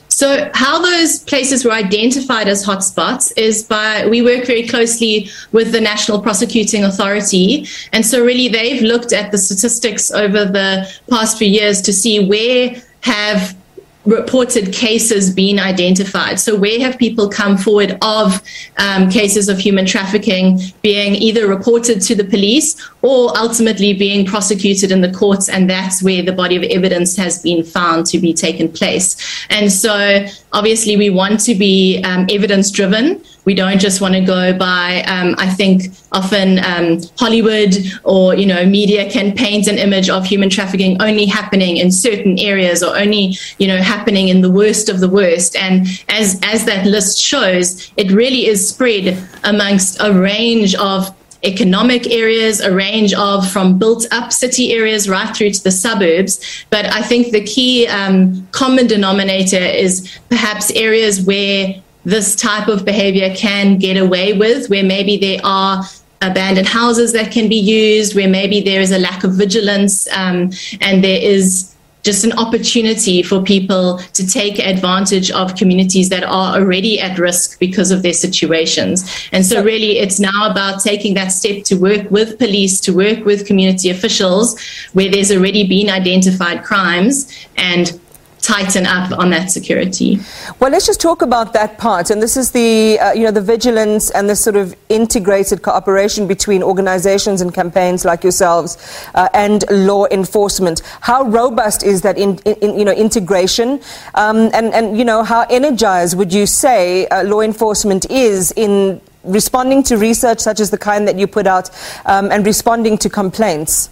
So, 0.08 0.50
how 0.54 0.82
those 0.82 1.20
places 1.20 1.64
were 1.64 1.72
identified 1.72 2.46
as 2.48 2.66
hotspots 2.66 3.32
is 3.36 3.62
by 3.62 4.06
we 4.06 4.22
work 4.22 4.44
very 4.44 4.66
closely 4.66 5.30
with 5.52 5.72
the 5.72 5.80
National 5.80 6.20
Prosecuting 6.20 6.84
Authority. 6.84 7.66
And 7.92 8.04
so, 8.04 8.22
really, 8.22 8.48
they've 8.48 8.82
looked 8.82 9.12
at 9.12 9.30
the 9.30 9.38
statistics 9.38 10.10
over 10.10 10.44
the 10.44 10.86
past 11.08 11.38
few 11.38 11.48
years 11.48 11.80
to 11.82 11.92
see 11.92 12.26
where 12.28 12.82
have 13.02 13.56
reported 14.04 14.72
cases 14.72 15.32
been 15.32 15.58
identified? 15.58 16.40
So, 16.40 16.56
where 16.56 16.80
have 16.80 16.98
people 16.98 17.28
come 17.28 17.56
forward 17.56 17.98
of 18.02 18.42
um, 18.78 19.10
cases 19.10 19.48
of 19.48 19.58
human 19.58 19.86
trafficking 19.86 20.60
being 20.82 21.14
either 21.14 21.46
reported 21.46 22.00
to 22.02 22.14
the 22.14 22.24
police 22.24 22.76
or 23.02 23.36
ultimately 23.36 23.92
being 23.92 24.26
prosecuted 24.26 24.90
in 24.90 25.00
the 25.00 25.12
courts? 25.12 25.48
And 25.48 25.68
that's 25.68 26.02
where 26.02 26.22
the 26.22 26.32
body 26.32 26.56
of 26.56 26.62
evidence 26.64 27.16
has 27.16 27.42
been 27.42 27.64
found 27.64 28.06
to 28.06 28.18
be 28.18 28.32
taken 28.32 28.70
place. 28.70 29.16
And 29.50 29.72
so, 29.72 30.26
obviously, 30.52 30.96
we 30.96 31.10
want 31.10 31.40
to 31.40 31.54
be 31.54 32.02
um, 32.04 32.26
evidence 32.30 32.70
driven. 32.70 33.22
We 33.44 33.54
don't 33.54 33.78
just 33.78 34.00
want 34.00 34.14
to 34.14 34.20
go 34.20 34.56
by, 34.56 35.02
um, 35.02 35.34
I 35.38 35.48
think 35.48 35.92
often 36.12 36.58
um, 36.64 37.00
Hollywood 37.18 37.74
or, 38.04 38.34
you 38.34 38.46
know, 38.46 38.66
media 38.66 39.10
can 39.10 39.32
paint 39.32 39.66
an 39.66 39.78
image 39.78 40.10
of 40.10 40.24
human 40.24 40.50
trafficking 40.50 41.00
only 41.00 41.26
happening 41.26 41.78
in 41.78 41.90
certain 41.90 42.38
areas 42.38 42.82
or 42.82 42.96
only, 42.96 43.36
you 43.58 43.66
know, 43.66 43.78
happening 43.78 44.28
in 44.28 44.40
the 44.40 44.50
worst 44.50 44.88
of 44.88 45.00
the 45.00 45.08
worst. 45.08 45.56
And 45.56 45.86
as, 46.08 46.38
as 46.42 46.64
that 46.66 46.86
list 46.86 47.18
shows, 47.18 47.90
it 47.96 48.10
really 48.12 48.46
is 48.46 48.68
spread 48.68 49.18
amongst 49.44 50.00
a 50.00 50.12
range 50.12 50.74
of 50.74 51.14
economic 51.42 52.10
areas, 52.10 52.60
a 52.60 52.74
range 52.74 53.14
of 53.14 53.50
from 53.50 53.78
built 53.78 54.06
up 54.12 54.32
city 54.32 54.72
areas 54.72 55.08
right 55.08 55.34
through 55.34 55.50
to 55.50 55.64
the 55.64 55.70
suburbs. 55.70 56.64
But 56.70 56.86
I 56.86 57.02
think 57.02 57.32
the 57.32 57.42
key 57.42 57.86
um, 57.86 58.46
common 58.52 58.86
denominator 58.86 59.56
is 59.56 60.18
perhaps 60.28 60.70
areas 60.72 61.22
where 61.22 61.82
this 62.04 62.34
type 62.34 62.68
of 62.68 62.84
behavior 62.84 63.34
can 63.34 63.78
get 63.78 63.96
away 63.96 64.32
with, 64.32 64.68
where 64.70 64.84
maybe 64.84 65.16
there 65.16 65.40
are 65.44 65.84
abandoned 66.22 66.68
houses 66.68 67.12
that 67.12 67.32
can 67.32 67.48
be 67.48 67.56
used, 67.56 68.14
where 68.14 68.28
maybe 68.28 68.60
there 68.60 68.80
is 68.80 68.90
a 68.90 68.98
lack 68.98 69.24
of 69.24 69.32
vigilance 69.32 70.08
um, 70.16 70.50
and 70.80 71.02
there 71.02 71.20
is 71.20 71.74
just 72.02 72.24
an 72.24 72.32
opportunity 72.32 73.22
for 73.22 73.42
people 73.42 73.98
to 74.14 74.26
take 74.26 74.58
advantage 74.58 75.30
of 75.30 75.54
communities 75.54 76.08
that 76.08 76.24
are 76.24 76.56
already 76.56 76.98
at 76.98 77.18
risk 77.18 77.58
because 77.58 77.90
of 77.90 78.02
their 78.02 78.14
situations. 78.14 79.28
And 79.32 79.44
so, 79.44 79.62
really, 79.62 79.98
it's 79.98 80.18
now 80.18 80.50
about 80.50 80.82
taking 80.82 81.14
that 81.14 81.28
step 81.28 81.64
to 81.64 81.76
work 81.76 82.10
with 82.10 82.38
police, 82.38 82.80
to 82.82 82.92
work 82.92 83.24
with 83.24 83.46
community 83.46 83.90
officials 83.90 84.58
where 84.92 85.10
there's 85.10 85.30
already 85.30 85.66
been 85.66 85.90
identified 85.90 86.64
crimes 86.64 87.46
and 87.56 88.00
tighten 88.42 88.86
up 88.86 89.12
on 89.18 89.30
that 89.30 89.50
security. 89.50 90.18
Well, 90.58 90.70
let's 90.70 90.86
just 90.86 91.00
talk 91.00 91.22
about 91.22 91.52
that 91.52 91.78
part. 91.78 92.10
And 92.10 92.22
this 92.22 92.36
is 92.36 92.50
the, 92.52 92.98
uh, 92.98 93.12
you 93.12 93.24
know, 93.24 93.30
the 93.30 93.40
vigilance 93.40 94.10
and 94.10 94.28
the 94.28 94.36
sort 94.36 94.56
of 94.56 94.74
integrated 94.88 95.62
cooperation 95.62 96.26
between 96.26 96.62
organizations 96.62 97.40
and 97.40 97.52
campaigns 97.52 98.04
like 98.04 98.22
yourselves 98.22 98.78
uh, 99.14 99.28
and 99.34 99.64
law 99.70 100.06
enforcement. 100.10 100.82
How 101.00 101.24
robust 101.24 101.82
is 101.82 102.02
that, 102.02 102.18
in, 102.18 102.38
in 102.38 102.78
you 102.78 102.84
know, 102.84 102.92
integration? 102.92 103.80
Um, 104.14 104.50
and, 104.54 104.72
and, 104.72 104.98
you 104.98 105.04
know, 105.04 105.22
how 105.22 105.42
energized 105.50 106.16
would 106.16 106.32
you 106.32 106.46
say 106.46 107.06
uh, 107.08 107.24
law 107.24 107.40
enforcement 107.40 108.10
is 108.10 108.52
in 108.56 109.00
responding 109.24 109.82
to 109.82 109.96
research 109.96 110.40
such 110.40 110.60
as 110.60 110.70
the 110.70 110.78
kind 110.78 111.06
that 111.06 111.18
you 111.18 111.26
put 111.26 111.46
out 111.46 111.70
um, 112.06 112.30
and 112.32 112.46
responding 112.46 112.96
to 112.98 113.10
complaints? 113.10 113.90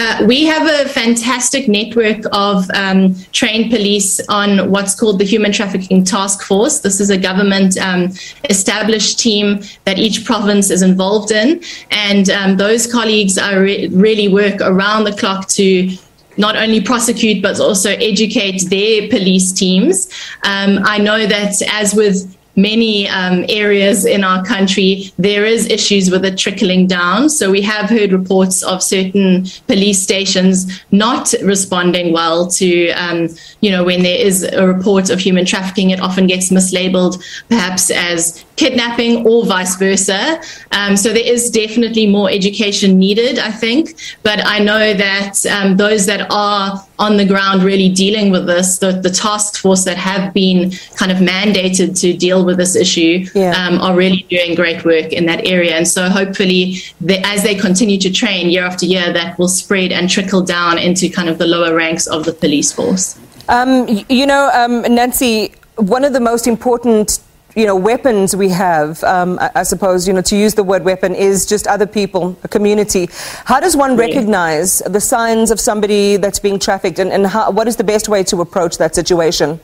Uh, 0.00 0.24
we 0.28 0.44
have 0.44 0.64
a 0.64 0.88
fantastic 0.88 1.66
network 1.66 2.22
of 2.30 2.70
um, 2.70 3.16
trained 3.32 3.68
police 3.68 4.20
on 4.28 4.70
what's 4.70 4.94
called 4.94 5.18
the 5.18 5.24
Human 5.24 5.50
Trafficking 5.50 6.04
Task 6.04 6.40
Force. 6.42 6.78
This 6.78 7.00
is 7.00 7.10
a 7.10 7.18
government 7.18 7.76
um, 7.78 8.12
established 8.48 9.18
team 9.18 9.60
that 9.86 9.98
each 9.98 10.24
province 10.24 10.70
is 10.70 10.82
involved 10.82 11.32
in. 11.32 11.60
And 11.90 12.30
um, 12.30 12.56
those 12.56 12.86
colleagues 12.86 13.38
are 13.38 13.60
re- 13.60 13.88
really 13.88 14.28
work 14.28 14.60
around 14.60 15.02
the 15.02 15.16
clock 15.16 15.48
to 15.48 15.90
not 16.36 16.54
only 16.54 16.80
prosecute 16.80 17.42
but 17.42 17.58
also 17.58 17.90
educate 17.90 18.70
their 18.70 19.08
police 19.08 19.52
teams. 19.52 20.08
Um, 20.44 20.78
I 20.84 20.98
know 20.98 21.26
that 21.26 21.60
as 21.72 21.92
with 21.92 22.37
many 22.56 23.08
um, 23.08 23.44
areas 23.48 24.04
in 24.04 24.24
our 24.24 24.44
country, 24.44 25.12
there 25.18 25.44
is 25.44 25.66
issues 25.66 26.10
with 26.10 26.24
it 26.24 26.36
trickling 26.36 26.86
down. 26.86 27.28
So 27.28 27.50
we 27.50 27.62
have 27.62 27.88
heard 27.88 28.12
reports 28.12 28.62
of 28.62 28.82
certain 28.82 29.46
police 29.66 30.02
stations 30.02 30.82
not 30.90 31.32
responding 31.42 32.12
well 32.12 32.48
to, 32.48 32.90
um, 32.90 33.28
you 33.60 33.70
know, 33.70 33.84
when 33.84 34.02
there 34.02 34.18
is 34.18 34.42
a 34.42 34.66
report 34.66 35.08
of 35.10 35.20
human 35.20 35.44
trafficking, 35.44 35.90
it 35.90 36.00
often 36.00 36.26
gets 36.26 36.50
mislabeled 36.50 37.22
perhaps 37.48 37.90
as 37.90 38.44
kidnapping 38.58 39.26
or 39.26 39.46
vice 39.46 39.76
versa. 39.76 40.40
Um, 40.72 40.96
so 40.96 41.12
there 41.12 41.24
is 41.34 41.50
definitely 41.50 42.06
more 42.06 42.28
education 42.30 42.98
needed, 42.98 43.38
I 43.38 43.52
think. 43.52 43.94
But 44.22 44.44
I 44.44 44.58
know 44.58 44.92
that 44.92 45.46
um, 45.46 45.76
those 45.76 46.04
that 46.06 46.26
are 46.30 46.84
on 46.98 47.16
the 47.16 47.24
ground 47.24 47.62
really 47.62 47.88
dealing 47.88 48.30
with 48.30 48.46
this, 48.46 48.78
the, 48.78 48.92
the 48.92 49.10
task 49.10 49.60
force 49.60 49.84
that 49.84 49.96
have 49.96 50.34
been 50.34 50.72
kind 50.96 51.12
of 51.12 51.18
mandated 51.18 51.98
to 52.00 52.12
deal 52.12 52.44
with 52.44 52.56
this 52.58 52.74
issue, 52.74 53.24
yeah. 53.34 53.52
um, 53.52 53.80
are 53.80 53.94
really 53.94 54.26
doing 54.28 54.56
great 54.56 54.84
work 54.84 55.12
in 55.12 55.26
that 55.26 55.46
area. 55.46 55.76
And 55.76 55.86
so 55.86 56.08
hopefully, 56.08 56.78
as 57.24 57.44
they 57.44 57.54
continue 57.54 57.98
to 57.98 58.10
train 58.10 58.50
year 58.50 58.64
after 58.64 58.84
year, 58.84 59.12
that 59.12 59.38
will 59.38 59.48
spread 59.48 59.92
and 59.92 60.10
trickle 60.10 60.42
down 60.42 60.78
into 60.78 61.08
kind 61.08 61.28
of 61.28 61.38
the 61.38 61.46
lower 61.46 61.74
ranks 61.74 62.06
of 62.08 62.24
the 62.24 62.32
police 62.32 62.72
force. 62.72 63.18
Um, 63.48 63.86
you 64.10 64.26
know, 64.26 64.50
um, 64.52 64.82
Nancy, 64.92 65.52
one 65.76 66.04
of 66.04 66.12
the 66.12 66.20
most 66.20 66.46
important 66.46 67.20
you 67.56 67.66
know, 67.66 67.74
weapons 67.74 68.36
we 68.36 68.50
have, 68.50 69.02
um, 69.04 69.38
I, 69.40 69.50
I, 69.56 69.62
suppose, 69.62 70.06
you 70.06 70.14
know, 70.14 70.20
to 70.22 70.36
use 70.36 70.54
the 70.54 70.62
word 70.62 70.84
weapon 70.84 71.14
is 71.14 71.46
just 71.46 71.66
other 71.66 71.86
people, 71.86 72.38
a 72.44 72.48
community. 72.48 73.08
How 73.44 73.58
does 73.58 73.76
one 73.76 73.96
recognize 73.96 74.78
the 74.80 75.00
signs 75.00 75.50
of 75.50 75.58
somebody 75.58 76.16
that's 76.18 76.38
being 76.38 76.58
trafficked 76.58 76.98
and, 76.98 77.10
and 77.10 77.26
how, 77.26 77.50
what 77.50 77.66
is 77.66 77.76
the 77.76 77.84
best 77.84 78.08
way 78.08 78.22
to 78.24 78.40
approach 78.40 78.78
that 78.78 78.94
situation? 78.94 79.60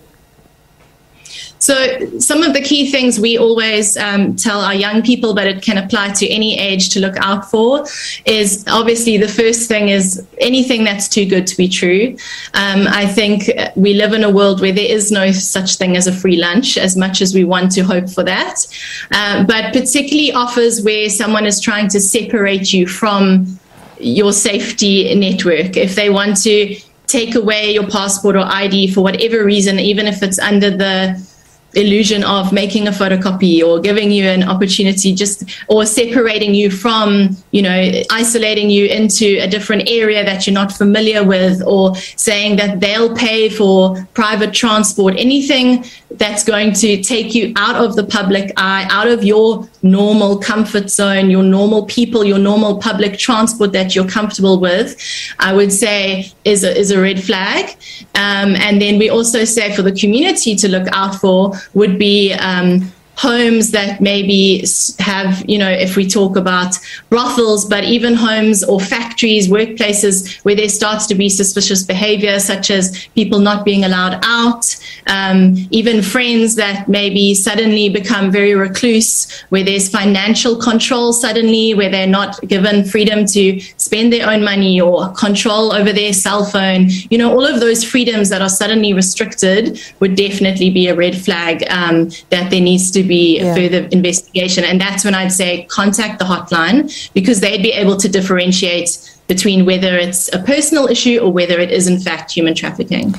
So, 1.59 2.19
some 2.19 2.43
of 2.43 2.53
the 2.53 2.61
key 2.61 2.90
things 2.90 3.19
we 3.19 3.38
always 3.38 3.97
um, 3.97 4.37
tell 4.37 4.61
our 4.61 4.75
young 4.75 5.03
people, 5.03 5.35
but 5.35 5.47
it 5.47 5.62
can 5.62 5.79
apply 5.79 6.12
to 6.12 6.29
any 6.29 6.59
age 6.59 6.90
to 6.90 7.01
look 7.01 7.17
out 7.17 7.51
for, 7.51 7.87
is 8.27 8.64
obviously 8.69 9.17
the 9.17 9.29
first 9.29 9.67
thing 9.67 9.88
is 9.88 10.27
anything 10.38 10.85
that's 10.85 11.09
too 11.09 11.25
good 11.25 11.47
to 11.47 11.57
be 11.57 11.69
true. 11.69 12.17
Um, 12.53 12.87
I 12.88 13.07
think 13.07 13.51
we 13.77 13.95
live 13.95 14.12
in 14.12 14.25
a 14.25 14.31
world 14.31 14.61
where 14.61 14.73
there 14.73 14.90
is 14.90 15.11
no 15.11 15.33
such 15.33 15.77
thing 15.77 15.97
as 15.97 16.07
a 16.07 16.12
free 16.12 16.37
lunch, 16.37 16.77
as 16.77 16.97
much 16.97 17.23
as 17.23 17.35
we 17.35 17.45
want 17.45 17.73
to 17.73 17.83
hope 17.83 18.11
for 18.11 18.25
that. 18.25 18.67
Uh, 19.11 19.45
but 19.45 19.73
particularly 19.73 20.33
offers 20.33 20.83
where 20.83 21.09
someone 21.09 21.47
is 21.47 21.61
trying 21.61 21.88
to 21.88 22.01
separate 22.01 22.73
you 22.73 22.87
from 22.87 23.59
your 23.99 24.33
safety 24.33 25.14
network. 25.14 25.77
If 25.77 25.95
they 25.95 26.11
want 26.11 26.43
to 26.43 26.77
take 27.07 27.35
away 27.35 27.73
your 27.73 27.88
passport 27.88 28.37
or 28.37 28.45
ID 28.45 28.93
for 28.93 29.03
whatever 29.03 29.45
reason, 29.45 29.79
even 29.79 30.07
if 30.07 30.23
it's 30.23 30.38
under 30.38 30.71
the 30.71 31.34
illusion 31.76 32.24
of 32.24 32.52
making 32.52 32.88
a 32.88 32.90
photocopy 32.90 33.62
or 33.62 33.80
giving 33.80 34.10
you 34.10 34.24
an 34.24 34.42
opportunity 34.42 35.14
just 35.14 35.44
or 35.68 35.87
separating 35.87 36.54
you 36.54 36.70
from 36.70 37.37
you 37.50 37.62
know 37.62 37.92
isolating 38.10 38.70
you 38.70 38.87
into 38.87 39.38
a 39.40 39.46
different 39.46 39.88
area 39.88 40.24
that 40.24 40.46
you're 40.46 40.54
not 40.54 40.72
familiar 40.72 41.24
with 41.24 41.62
or 41.66 41.94
saying 42.16 42.56
that 42.56 42.80
they'll 42.80 43.14
pay 43.16 43.48
for 43.48 44.06
private 44.14 44.52
transport. 44.52 45.14
Anything 45.16 45.84
that's 46.12 46.44
going 46.44 46.72
to 46.72 47.02
take 47.02 47.34
you 47.34 47.52
out 47.56 47.74
of 47.74 47.96
the 47.96 48.04
public 48.04 48.52
eye 48.56 48.87
out 48.88 49.08
of 49.08 49.24
your 49.24 49.68
normal 49.82 50.38
comfort 50.38 50.88
zone 50.88 51.28
your 51.28 51.42
normal 51.42 51.84
people 51.87 52.24
your 52.24 52.38
normal 52.38 52.78
public 52.78 53.18
transport 53.18 53.72
that 53.72 53.96
you're 53.96 54.06
comfortable 54.06 54.60
with 54.60 54.96
i 55.40 55.52
would 55.52 55.72
say 55.72 56.32
is 56.44 56.62
a, 56.62 56.78
is 56.78 56.90
a 56.90 57.00
red 57.00 57.22
flag. 57.22 57.70
Um, 58.14 58.54
and 58.56 58.80
then 58.80 58.98
we 58.98 59.08
also 59.08 59.44
say 59.44 59.74
for 59.74 59.82
the 59.82 59.92
community 59.92 60.54
to 60.56 60.68
look 60.68 60.87
out 60.92 61.14
for 61.16 61.52
would 61.72 61.98
be 61.98 62.33
um, 62.35 62.92
homes 63.16 63.70
that 63.70 64.00
maybe 64.00 64.64
have, 64.98 65.48
you 65.48 65.59
know, 65.59 65.70
if 65.70 65.96
we 65.96 66.07
talk 66.07 66.37
about 66.37 66.74
brothels, 67.11 67.64
but 67.64 67.85
even 67.85 68.14
homes 68.14 68.64
or 68.64 68.81
factories, 68.81 69.48
workplaces 69.48 70.44
where 70.44 70.55
there 70.55 70.68
starts 70.68 71.07
to 71.07 71.14
be 71.14 71.29
suspicious 71.29 71.83
behavior, 71.83 72.40
such 72.40 72.70
as 72.70 73.07
people 73.14 73.38
not 73.38 73.64
being 73.64 73.85
allowed 73.85 74.18
out, 74.24 74.77
um, 75.07 75.55
even 75.70 76.03
friends 76.03 76.57
that 76.57 76.88
maybe 76.88 77.35
suddenly 77.35 77.88
become 77.88 78.31
very 78.31 78.55
recluse, 78.55 79.31
where 79.50 79.62
there's 79.62 79.88
financial 79.88 80.57
control 80.57 81.12
suddenly, 81.12 81.72
where 81.74 81.90
they're 81.90 82.07
not 82.07 82.40
given 82.48 82.85
freedom 82.85 83.24
to 83.27 83.61
spend 83.85 84.11
their 84.11 84.27
own 84.31 84.42
money 84.42 84.81
or 84.81 85.12
control 85.12 85.70
over 85.70 85.92
their 85.92 86.14
cell 86.14 86.47
phone. 86.47 86.88
You 87.11 87.18
know, 87.18 87.31
all 87.31 87.44
of 87.44 87.61
those 87.61 87.85
freedoms 87.85 88.31
that 88.31 88.40
are 88.40 88.49
suddenly 88.49 88.94
restricted 88.94 89.79
would 90.01 90.14
definitely 90.16 90.70
be 90.70 90.88
a 90.88 90.94
red 90.94 91.14
flag 91.16 91.64
um, 91.68 92.09
that 92.31 92.51
there 92.51 92.62
needs 92.62 92.90
to 92.92 93.03
be 93.03 93.40
yeah. 93.40 93.55
further 93.55 93.87
investigation. 93.92 94.64
And 94.64 94.81
that's 94.81 95.05
when 95.05 95.14
I'd 95.14 95.33
say 95.33 95.64
contact 95.64 96.18
the 96.18 96.25
hotline 96.25 97.12
because 97.12 97.40
they'd 97.40 97.62
be 97.62 97.73
able 97.73 97.99
to 97.99 98.09
differentiate 98.09 98.90
between 99.29 99.66
whether 99.66 99.97
it's 99.99 100.33
a 100.33 100.38
personal 100.42 100.87
issue 100.87 101.18
or 101.18 101.31
whether 101.31 101.59
it 101.61 101.70
is, 101.70 101.87
in 101.87 101.99
fact, 102.01 102.33
human 102.33 102.55
trafficking. 102.55 103.14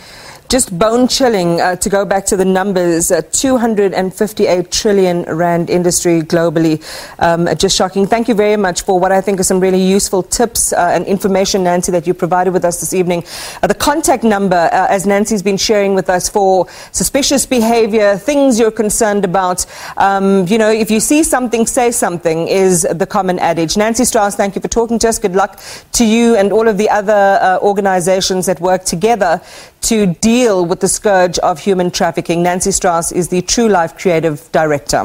Just 0.47 0.77
bone 0.77 1.07
chilling 1.07 1.59
uh, 1.59 1.75
to 1.77 1.89
go 1.89 2.05
back 2.05 2.23
to 2.27 2.37
the 2.37 2.45
numbers 2.45 3.09
uh, 3.09 3.23
258 3.31 4.71
trillion 4.71 5.23
rand 5.23 5.71
industry 5.71 6.21
globally. 6.21 6.83
Um, 7.17 7.47
just 7.57 7.75
shocking. 7.75 8.05
Thank 8.05 8.27
you 8.27 8.35
very 8.35 8.55
much 8.55 8.83
for 8.83 8.99
what 8.99 9.11
I 9.11 9.21
think 9.21 9.39
are 9.39 9.43
some 9.43 9.59
really 9.59 9.81
useful 9.81 10.21
tips 10.21 10.71
uh, 10.71 10.91
and 10.93 11.03
information, 11.07 11.63
Nancy, 11.63 11.91
that 11.93 12.05
you 12.05 12.13
provided 12.13 12.53
with 12.53 12.63
us 12.63 12.79
this 12.79 12.93
evening. 12.93 13.23
Uh, 13.63 13.67
the 13.67 13.73
contact 13.73 14.23
number, 14.23 14.69
uh, 14.71 14.85
as 14.87 15.07
Nancy's 15.07 15.41
been 15.41 15.57
sharing 15.57 15.95
with 15.95 16.11
us 16.11 16.29
for 16.29 16.67
suspicious 16.91 17.47
behavior, 17.47 18.15
things 18.15 18.59
you're 18.59 18.69
concerned 18.69 19.25
about. 19.25 19.65
Um, 19.97 20.45
you 20.45 20.59
know, 20.59 20.69
if 20.69 20.91
you 20.91 20.99
see 20.99 21.23
something, 21.23 21.65
say 21.65 21.89
something 21.89 22.47
is 22.47 22.83
the 22.83 23.07
common 23.07 23.39
adage. 23.39 23.77
Nancy 23.77 24.05
Strauss, 24.05 24.35
thank 24.35 24.53
you 24.53 24.61
for 24.61 24.67
talking 24.67 24.99
to 24.99 25.09
us. 25.09 25.17
Good 25.17 25.35
luck 25.35 25.59
to 25.93 26.05
you 26.05 26.35
and 26.35 26.53
all 26.53 26.67
of 26.67 26.77
the 26.77 26.89
other 26.91 27.39
uh, 27.41 27.57
organizations 27.63 28.45
that 28.45 28.61
work 28.61 28.83
together 28.85 29.41
to 29.85 30.07
deal 30.15 30.65
with 30.65 30.79
the 30.79 30.87
scourge 30.87 31.37
of 31.39 31.59
human 31.59 31.91
trafficking. 31.91 32.41
Nancy 32.41 32.71
Strauss 32.71 33.11
is 33.11 33.29
the 33.29 33.43
True 33.43 33.67
Life 33.67 33.95
Creative 33.95 34.51
Director. 34.51 35.03